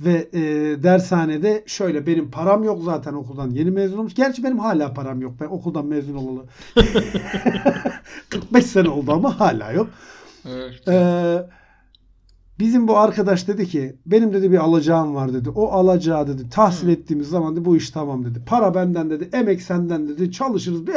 Ve 0.00 0.28
e, 0.32 0.42
dershanede 0.82 1.64
şöyle 1.66 2.06
benim 2.06 2.30
param 2.30 2.64
yok 2.64 2.82
zaten 2.84 3.12
okuldan 3.12 3.50
yeni 3.50 3.70
mezun 3.70 3.98
olmuş. 3.98 4.14
Gerçi 4.14 4.44
benim 4.44 4.58
hala 4.58 4.94
param 4.94 5.20
yok. 5.20 5.34
Ben 5.40 5.46
okuldan 5.46 5.86
mezun 5.86 6.14
olalı 6.14 6.44
45 8.28 8.66
sene 8.66 8.88
oldu 8.88 9.12
ama 9.12 9.40
hala 9.40 9.72
yok. 9.72 9.90
Evet. 10.48 10.88
Ee, 10.88 11.42
bizim 12.58 12.88
bu 12.88 12.98
arkadaş 12.98 13.48
dedi 13.48 13.68
ki 13.68 13.96
benim 14.06 14.32
dedi 14.32 14.52
bir 14.52 14.58
alacağım 14.58 15.14
var 15.14 15.32
dedi. 15.32 15.50
O 15.50 15.68
alacağı 15.68 16.28
dedi 16.28 16.50
tahsil 16.50 16.86
Hı. 16.86 16.90
ettiğimiz 16.92 17.28
zaman 17.28 17.56
dedi 17.56 17.64
bu 17.64 17.76
iş 17.76 17.90
tamam 17.90 18.24
dedi. 18.24 18.42
Para 18.46 18.74
benden 18.74 19.10
dedi. 19.10 19.28
Emek 19.32 19.62
senden 19.62 20.08
dedi. 20.08 20.32
Çalışırız 20.32 20.86
be 20.86 20.92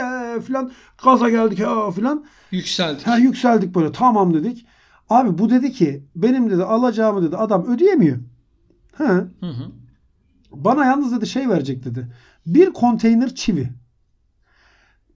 filan. 0.48 0.72
Gaza 1.04 1.30
geldik 1.30 1.66
ha 1.66 1.92
filan. 1.92 2.26
Yükseldik. 2.52 3.08
Ha 3.08 3.18
yükseldik 3.18 3.76
böyle 3.76 3.92
tamam 3.92 4.34
dedik. 4.34 4.66
Abi 5.10 5.38
bu 5.38 5.50
dedi 5.50 5.72
ki 5.72 6.04
benim 6.16 6.50
dedi 6.50 6.64
alacağımı 6.64 7.24
dedi 7.24 7.38
adam 7.38 7.66
ödeyemiyor. 7.66 8.18
Ha, 8.92 9.28
Hı 9.40 9.46
hı. 9.46 9.72
bana 10.52 10.86
yalnız 10.86 11.12
dedi 11.12 11.28
şey 11.28 11.50
verecek 11.50 11.86
dedi. 11.86 12.08
Bir 12.46 12.74
konteyner 12.74 13.36
çivi. 13.36 13.70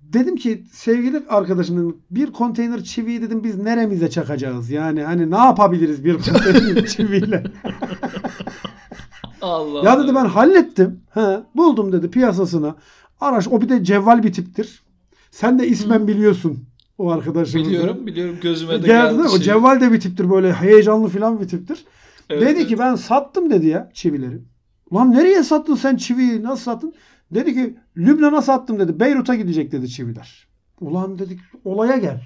Dedim 0.01 0.35
ki 0.35 0.63
sevgili 0.71 1.23
arkadaşım 1.29 1.97
bir 2.11 2.31
konteyner 2.31 2.83
çiviyi 2.83 3.21
dedim 3.21 3.43
biz 3.43 3.57
neremize 3.57 4.09
çakacağız? 4.09 4.69
Yani 4.69 5.03
hani 5.03 5.31
ne 5.31 5.37
yapabiliriz 5.37 6.05
bir 6.05 6.13
konteyner 6.23 6.85
çiviyle? 6.87 7.43
Allah 9.41 9.89
ya 9.89 10.03
dedi 10.03 10.15
ben 10.15 10.25
hallettim. 10.25 10.99
He, 11.13 11.39
buldum 11.55 11.91
dedi 11.91 12.09
piyasasına. 12.11 12.75
Araç 13.21 13.47
o 13.51 13.61
bir 13.61 13.69
de 13.69 13.83
cevval 13.83 14.23
bir 14.23 14.33
tiptir. 14.33 14.83
Sen 15.31 15.59
de 15.59 15.67
ismen 15.67 16.07
biliyorsun 16.07 16.63
o 16.97 17.11
arkadaşımızı. 17.11 17.69
Biliyorum 17.69 18.07
biliyorum 18.07 18.37
gözüme 18.41 18.83
de 18.83 18.87
Geldi, 18.87 19.17
geldi. 19.17 19.27
O 19.27 19.29
şey. 19.29 19.39
cevval 19.39 19.81
de 19.81 19.91
bir 19.91 19.99
tiptir 19.99 20.29
böyle 20.29 20.53
heyecanlı 20.53 21.07
falan 21.07 21.39
bir 21.41 21.47
tiptir. 21.47 21.85
Evet, 22.29 22.41
dedi 22.41 22.59
evet. 22.59 22.67
ki 22.67 22.79
ben 22.79 22.95
sattım 22.95 23.49
dedi 23.49 23.67
ya 23.67 23.91
çivileri. 23.93 24.41
Lan 24.93 25.11
nereye 25.11 25.43
sattın 25.43 25.75
sen 25.75 25.95
çiviyi? 25.95 26.43
Nasıl 26.43 26.63
sattın? 26.63 26.93
Dedi 27.31 27.53
ki 27.53 27.75
Lübnan'a 27.97 28.41
sattım 28.41 28.79
dedi. 28.79 28.99
Beyrut'a 28.99 29.35
gidecek 29.35 29.71
dedi 29.71 29.89
çiviler. 29.89 30.47
Ulan 30.81 31.19
dedik 31.19 31.39
olaya 31.65 31.97
gel. 31.97 32.21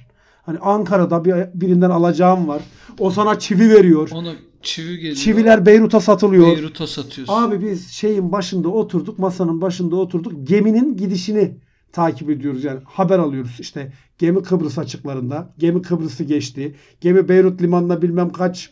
Hani 0.46 0.58
Ankara'da 0.60 1.26
bir, 1.26 1.34
birinden 1.54 1.90
alacağım 1.90 2.48
var. 2.48 2.62
O 3.00 3.12
sana 3.12 3.40
çivi 3.40 3.70
veriyor. 3.70 4.10
ona 4.14 4.34
çivi 4.62 4.96
geliyor. 4.96 5.16
Çiviler 5.16 5.66
Beyrut'a 5.66 6.00
satılıyor. 6.00 6.48
Beyrut'a 6.48 6.88
satıyorsun. 6.88 7.34
Abi 7.34 7.62
biz 7.62 7.88
şeyin 7.88 8.32
başında 8.32 8.70
oturduk, 8.70 9.20
masanın 9.20 9.62
başında 9.62 9.96
oturduk. 9.96 10.48
Geminin 10.48 10.98
gidişini 10.98 11.58
takip 11.92 12.30
ediyoruz 12.30 12.64
yani 12.64 12.80
haber 12.86 13.20
alıyoruz. 13.20 13.58
İşte 13.60 13.94
gemi 14.18 14.44
Kıbrıs 14.44 14.78
açıklarında, 14.78 15.54
gemi 15.58 15.82
Kıbrıs'ı 15.82 16.24
geçti. 16.24 16.76
Gemi 17.02 17.30
Beyrut 17.30 17.62
limanına 17.62 18.02
bilmem 18.02 18.32
kaç 18.32 18.72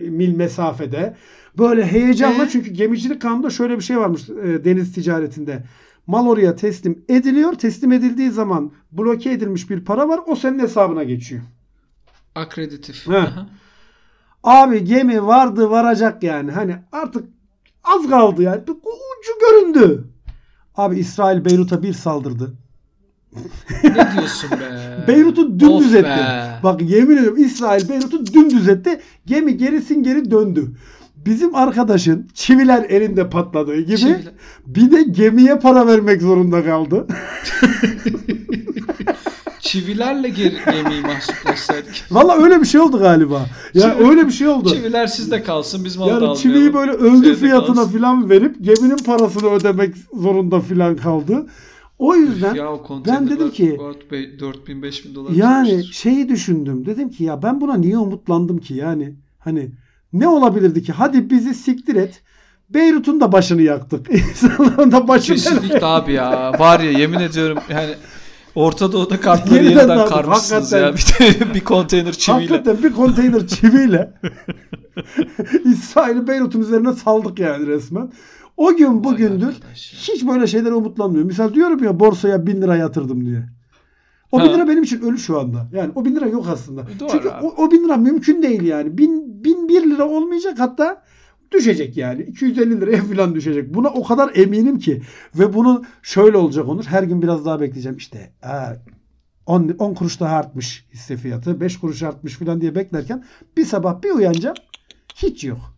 mil 0.00 0.36
mesafede. 0.36 1.16
Böyle 1.58 1.86
heyecanla 1.86 2.44
Ee? 2.44 2.48
çünkü 2.48 2.70
gemicilik 2.70 3.22
kanunda 3.22 3.50
şöyle 3.50 3.76
bir 3.76 3.82
şey 3.82 3.98
varmış 3.98 4.30
e, 4.30 4.64
deniz 4.64 4.92
ticaretinde. 4.92 5.64
Mal 6.06 6.26
oraya 6.26 6.56
teslim 6.56 7.04
ediliyor. 7.08 7.52
Teslim 7.52 7.92
edildiği 7.92 8.30
zaman 8.30 8.72
bloke 8.92 9.30
edilmiş 9.30 9.70
bir 9.70 9.84
para 9.84 10.08
var. 10.08 10.20
O 10.26 10.36
senin 10.36 10.58
hesabına 10.58 11.04
geçiyor. 11.04 11.42
Akreditif. 12.34 13.08
Abi 14.42 14.84
gemi 14.84 15.26
vardı 15.26 15.70
varacak 15.70 16.22
yani. 16.22 16.50
Hani 16.50 16.76
artık 16.92 17.24
az 17.84 18.10
kaldı 18.10 18.42
yani. 18.42 18.60
Ucu 18.68 19.32
göründü. 19.40 20.04
Abi 20.76 20.98
İsrail 20.98 21.44
Beyrut'a 21.44 21.82
bir 21.82 21.92
saldırdı. 21.92 22.54
Ne 23.84 24.08
diyorsun 24.16 24.50
be? 24.50 25.04
Beyrut'u 25.08 25.60
dümdüz 25.60 25.86
Of 25.86 25.94
etti. 25.94 26.04
be. 26.04 26.46
Bak 26.62 26.82
yemin 26.82 27.16
ediyorum 27.16 27.44
İsrail 27.44 27.88
Beyrut'u 27.88 28.26
dümdüz 28.26 28.68
etti. 28.68 29.00
Gemi 29.26 29.56
gerisin 29.56 30.02
geri 30.02 30.30
döndü. 30.30 30.70
Bizim 31.26 31.54
arkadaşın 31.54 32.28
çiviler 32.34 32.84
elinde 32.90 33.30
patladığı 33.30 33.80
gibi 33.80 33.96
Çiviler. 33.96 34.20
bir 34.66 34.90
de 34.90 35.02
gemiye 35.02 35.58
para 35.58 35.86
vermek 35.86 36.22
zorunda 36.22 36.64
kaldı. 36.64 37.06
Çivilerle 39.60 40.28
gemiyi 40.28 41.00
mahsuplaşsaydık. 41.02 41.92
Valla 42.10 42.42
öyle 42.44 42.60
bir 42.60 42.66
şey 42.66 42.80
oldu 42.80 42.98
galiba. 42.98 43.46
Ya 43.74 43.82
Çivi- 43.82 44.08
öyle 44.10 44.26
bir 44.26 44.32
şey 44.32 44.48
oldu. 44.48 44.68
Çiviler 44.74 45.06
sizde 45.06 45.42
kalsın 45.42 45.84
biz 45.84 45.96
malı 45.96 46.08
Yani 46.08 46.16
almayalım. 46.16 46.42
çiviyi 46.42 46.74
böyle 46.74 46.92
öldü 46.92 47.34
fiyatına 47.34 47.74
kalsın. 47.76 47.92
filan 47.92 48.30
verip 48.30 48.56
geminin 48.60 48.96
parasını 48.96 49.50
ödemek 49.50 49.94
zorunda 50.14 50.60
filan 50.60 50.96
kaldı. 50.96 51.46
O 51.98 52.14
yüzden 52.14 52.54
Ya 52.54 52.72
o 52.72 53.02
ben 53.06 53.30
dedim 53.30 53.50
ki 53.50 53.78
4000 54.40 54.82
5000 54.82 55.14
dolar. 55.14 55.30
yani 55.30 55.68
tutmuştur. 55.68 55.92
şeyi 55.92 56.28
düşündüm. 56.28 56.86
Dedim 56.86 57.10
ki 57.10 57.24
ya 57.24 57.42
ben 57.42 57.60
buna 57.60 57.74
niye 57.74 57.98
umutlandım 57.98 58.58
ki 58.58 58.74
yani 58.74 59.14
hani 59.38 59.70
Ne 60.12 60.28
olabilirdi 60.28 60.82
ki? 60.82 60.92
Hadi 60.92 61.30
bizi 61.30 61.54
siktir 61.54 61.96
et. 61.96 62.22
Beyrut'un 62.70 63.20
da 63.20 63.32
başını 63.32 63.62
yaktık. 63.62 64.10
İnsanların 64.14 64.92
da 64.92 65.08
başını 65.08 65.36
Kesinlikle 65.36 65.86
abi 65.86 66.12
ya. 66.12 66.52
Var 66.58 66.80
ya 66.80 66.90
yemin 66.90 67.20
ediyorum 67.20 67.58
yani 67.70 67.94
Orta 68.54 68.92
Doğu'da 68.92 69.20
kartları 69.20 69.64
Yeniden 69.64 69.88
yeniden 69.88 70.08
karmışsınız 70.08 70.72
ya. 70.72 70.94
Bir, 70.94 71.54
bir 71.54 71.60
konteyner 71.64 72.12
çiviyle. 72.12 72.54
Hakikaten 72.54 72.82
bir 72.82 72.92
konteyner 72.92 73.46
çiviyle 73.46 74.12
İsrail'i 75.64 76.26
Beyrut'un 76.28 76.60
üzerine 76.60 76.92
saldık 76.92 77.38
yani 77.38 77.66
resmen. 77.66 78.12
O 78.56 78.76
gün 78.76 79.04
bugündür 79.04 79.54
hiç 79.74 80.26
böyle 80.26 80.46
şeylere 80.46 80.74
umutlanmıyorum. 80.74 81.28
Misal 81.28 81.54
diyorum 81.54 81.84
ya 81.84 82.00
borsaya 82.00 82.46
bin 82.46 82.62
lira 82.62 82.76
yatırdım 82.76 83.26
diye. 83.26 83.44
O 84.32 84.38
bin 84.38 84.46
Ha. 84.46 84.54
lira 84.54 84.68
benim 84.68 84.82
için 84.82 85.00
ölü 85.00 85.18
şu 85.18 85.40
anda. 85.40 85.68
Yani 85.72 85.92
o 85.94 86.04
bin 86.04 86.16
lira 86.16 86.26
yok 86.26 86.46
aslında. 86.52 86.86
Doğru 87.00 87.08
Çünkü 87.10 87.28
abi. 87.28 87.46
o, 87.46 87.64
o 87.64 87.70
bin 87.70 87.84
lira 87.84 87.96
mümkün 87.96 88.42
değil 88.42 88.62
yani. 88.62 88.98
Bin, 88.98 89.44
bin 89.44 89.68
bir 89.68 89.90
lira 89.90 90.08
olmayacak 90.08 90.58
hatta 90.58 91.02
düşecek 91.52 91.96
yani. 91.96 92.22
250 92.22 92.80
liraya 92.80 93.02
falan 93.02 93.34
düşecek. 93.34 93.74
Buna 93.74 93.88
o 93.88 94.04
kadar 94.04 94.30
eminim 94.34 94.78
ki. 94.78 95.02
Ve 95.34 95.54
bunun 95.54 95.84
şöyle 96.02 96.36
olacak 96.36 96.68
Onur. 96.68 96.84
Her 96.84 97.02
gün 97.02 97.22
biraz 97.22 97.44
daha 97.44 97.60
bekleyeceğim. 97.60 97.96
İşte 97.96 98.32
aa, 98.42 98.72
10, 99.46 99.74
10 99.78 99.94
kuruş 99.94 100.20
daha 100.20 100.36
artmış 100.36 100.86
hisse 100.92 101.16
fiyatı. 101.16 101.60
5 101.60 101.80
kuruş 101.80 102.02
artmış 102.02 102.34
falan 102.34 102.60
diye 102.60 102.74
beklerken 102.74 103.24
bir 103.56 103.64
sabah 103.64 104.02
bir 104.02 104.10
uyanacağım. 104.10 104.56
Hiç 105.14 105.44
yok. 105.44 105.75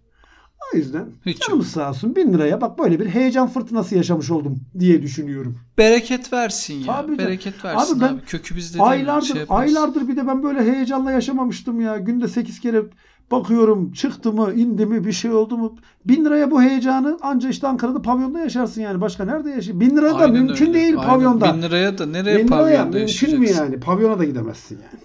O 0.75 0.77
yüzden 0.77 1.05
Hiç 1.27 1.39
canımız 1.41 1.67
sağ 1.69 1.91
olsun. 1.91 2.17
Bin 2.17 2.33
liraya 2.33 2.61
bak 2.61 2.79
böyle 2.79 3.01
bir 3.01 3.07
heyecan 3.07 3.49
fırtınası 3.49 3.95
yaşamış 3.95 4.31
oldum 4.31 4.59
diye 4.79 5.03
düşünüyorum. 5.03 5.59
Bereket 5.79 6.33
versin 6.33 6.75
ya. 6.75 6.85
Canım. 6.87 7.19
Bereket 7.19 7.65
versin 7.65 7.95
abi. 7.95 8.05
Abi 8.05 8.15
ben 8.15 8.21
Kökü 8.27 8.57
bizde 8.57 8.79
değil. 8.79 8.89
Aylardır, 8.91 9.27
şey 9.27 9.37
yaparız. 9.41 9.77
aylardır 9.77 10.09
bir 10.09 10.17
de 10.17 10.27
ben 10.27 10.43
böyle 10.43 10.73
heyecanla 10.73 11.13
yaşamamıştım 11.13 11.81
ya. 11.81 11.99
Günde 11.99 12.29
8 12.29 12.61
kere 12.61 12.83
bakıyorum 13.31 13.93
çıktı 13.93 14.33
mı 14.33 14.53
indi 14.55 14.87
mi 14.87 15.05
bir 15.05 15.13
şey 15.13 15.31
oldu 15.31 15.57
mu. 15.59 15.77
Bin 16.05 16.25
liraya 16.25 16.51
bu 16.51 16.63
heyecanı 16.63 17.19
anca 17.23 17.49
işte 17.49 17.67
Ankara'da 17.67 18.03
pavyonda 18.03 18.39
yaşarsın 18.41 18.81
yani. 18.81 19.01
Başka 19.01 19.25
nerede 19.25 19.49
yaşayacaksın? 19.51 19.81
Bin 19.81 19.97
liraya 19.97 20.15
da 20.15 20.17
Aynen 20.19 20.43
mümkün 20.43 20.67
öyle. 20.67 20.75
değil 20.75 20.95
Aynen. 20.99 21.09
pavyonda. 21.11 21.55
Bin 21.55 21.63
liraya 21.63 21.99
da 21.99 22.07
nereye 22.07 22.39
Bin 22.39 22.47
liraya 22.49 22.59
pavyonda 22.59 22.83
mümkün 22.85 23.01
yaşayacaksın? 23.01 23.41
mü 23.41 23.49
yani? 23.65 23.81
Pavyona 23.81 24.19
da 24.19 24.25
gidemezsin 24.25 24.75
yani. 24.93 25.03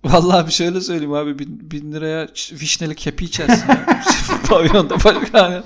Vallahi 0.04 0.46
bir 0.46 0.52
şöyle 0.52 0.80
söyleyeyim 0.80 1.12
abi. 1.12 1.38
Bin, 1.38 1.70
bin 1.70 1.92
liraya 1.92 2.26
vişneli 2.52 2.94
kepi 2.94 3.24
içersin. 3.24 3.64
pavyonda 4.48 4.94
başka 5.04 5.42
hani 5.42 5.62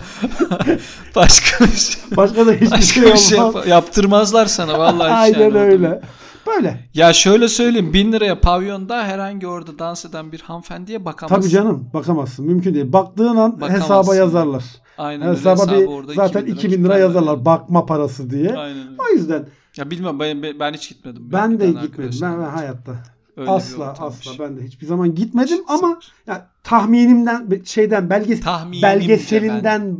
başka 1.17 1.65
bir 1.65 1.71
şey, 1.71 2.03
Başka 2.17 2.47
da 2.47 2.53
hiçbir 2.53 2.71
başka 2.71 2.83
şey 2.95 3.03
bir 3.03 3.09
olmaz. 3.09 3.29
şey 3.29 3.39
yap- 3.39 3.67
yaptırmazlar 3.67 4.47
sana 4.47 4.79
vallahi. 4.79 5.13
Aynen 5.13 5.39
yani 5.41 5.47
orada. 5.47 5.59
öyle. 5.59 6.01
Böyle. 6.47 6.89
Ya 6.95 7.13
şöyle 7.13 7.49
söyleyeyim. 7.49 7.93
Bin 7.93 8.13
liraya 8.13 8.41
pavyonda 8.41 9.05
herhangi 9.05 9.47
orada 9.47 9.79
dans 9.79 10.05
eden 10.05 10.33
bir 10.33 10.41
hanımefendiye 10.41 11.05
bakamazsın. 11.05 11.41
Tabii 11.43 11.51
canım 11.53 11.91
bakamazsın. 11.95 12.47
Mümkün 12.47 12.75
değil. 12.75 12.93
Baktığın 12.93 13.37
an 13.37 13.53
Bakamazsın. 13.61 13.83
hesaba 13.83 14.15
yazarlar. 14.17 14.65
Aynen 14.99 15.29
öyle. 15.29 15.39
Hesaba 15.39 15.63
Hesabı 15.63 15.81
bir 15.81 15.87
orada 15.87 16.13
zaten 16.15 16.41
2000 16.41 16.55
2000 16.55 16.85
lira 16.85 16.99
yazarlar 16.99 17.45
bakma 17.45 17.87
parası 17.87 18.31
diye. 18.31 18.57
Aynen 18.57 18.79
öyle. 18.89 18.97
O 19.11 19.15
yüzden 19.15 19.47
Ya 19.77 19.91
bilmem 19.91 20.21
ben, 20.21 20.43
ben, 20.61 20.73
hiç 20.73 20.89
gitmedim. 20.89 21.23
ben 21.33 21.61
de 21.61 21.67
gitmedim. 21.71 22.19
Ben, 22.23 22.41
ben 22.43 22.49
hayatta 22.49 22.93
Öyle 23.37 23.51
asla 23.51 23.95
asla 23.99 24.45
ben 24.45 24.57
de 24.57 24.63
hiçbir 24.63 24.87
zaman 24.87 25.15
gitmedim 25.15 25.59
ama 25.69 26.01
ya, 26.27 26.49
tahminimden 26.63 27.63
şeyden 27.65 28.11
belge 28.11 28.41
Tahminimce 28.41 28.83
belgeselinden 28.83 29.97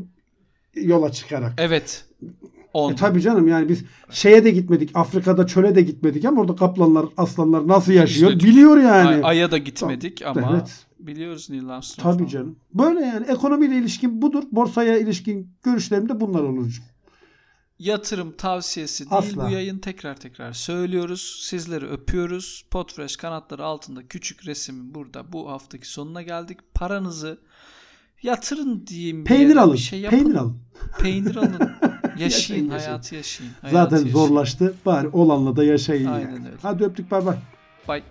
yola 0.75 1.13
çıkarak. 1.13 1.53
Evet. 1.59 2.05
E, 2.23 2.27
10. 2.75 2.95
tabii 2.95 3.21
canım 3.21 3.49
yani 3.49 3.69
biz 3.69 3.85
şeye 4.11 4.45
de 4.45 4.51
gitmedik. 4.51 4.91
Afrika'da 4.95 5.47
çöle 5.47 5.75
de 5.75 5.83
gitmedik 5.83 6.25
ama 6.25 6.41
orada 6.41 6.57
kaplanlar, 6.57 7.07
aslanlar 7.17 7.69
nasıl 7.69 7.93
yaşıyor 7.93 8.33
İşte- 8.33 8.47
biliyor 8.49 8.77
yani. 8.77 9.25
Ay'a 9.25 9.51
da 9.51 9.59
gitmedik 9.59 10.23
ama 10.27 10.51
Evet. 10.53 10.87
biliyoruz 10.99 11.51
Neil 11.51 11.69
Armstrong. 11.69 12.19
Tabii 12.19 12.29
canım. 12.29 12.57
Böyle 12.75 13.01
yani 13.01 13.27
ekonomiyle 13.27 13.79
ilişkin 13.79 14.23
budur. 14.23 14.43
Borsaya 14.53 14.99
ilişkin 14.99 15.49
görüşlerim 15.63 16.09
de 16.09 16.21
bunlar 16.21 16.41
Onurcuğum. 16.43 16.83
Yatırım 17.83 18.33
tavsiyesi 18.33 19.11
değil 19.11 19.23
Asla. 19.23 19.47
bu 19.47 19.51
yayın 19.51 19.79
tekrar 19.79 20.17
tekrar 20.17 20.53
söylüyoruz. 20.53 21.39
Sizleri 21.43 21.87
öpüyoruz. 21.87 22.65
Podfresh 22.71 23.17
kanatları 23.17 23.65
altında 23.65 24.09
küçük 24.09 24.47
resimin 24.47 24.95
burada 24.95 25.33
bu 25.33 25.51
haftaki 25.51 25.89
sonuna 25.89 26.23
geldik. 26.23 26.59
Paranızı 26.75 27.39
yatırın 28.23 28.87
diyeyim. 28.87 29.25
Peynir 29.25 29.49
yere, 29.49 29.61
alın. 29.61 29.73
Bir 29.73 29.79
şey 29.79 30.01
yapın. 30.01 30.17
Peynir 30.19 30.35
alın. 30.37 30.57
Peynir 30.99 31.37
alın. 31.37 31.71
Yaşayın, 32.19 32.69
hayatı 32.69 33.15
yaşayın. 33.15 33.53
hayatı 33.61 33.77
Zaten 33.77 33.97
yaşayın. 33.97 34.13
zorlaştı. 34.17 34.75
Bari 34.87 35.09
olanla 35.09 35.57
da 35.57 35.65
yaşayın 35.65 36.07
Aynen 36.07 36.31
yani. 36.31 36.47
öyle. 36.47 36.57
Hadi 36.63 36.85
öptük 36.85 37.11
bay 37.11 37.27
bay. 37.27 37.37
Bye. 37.89 38.03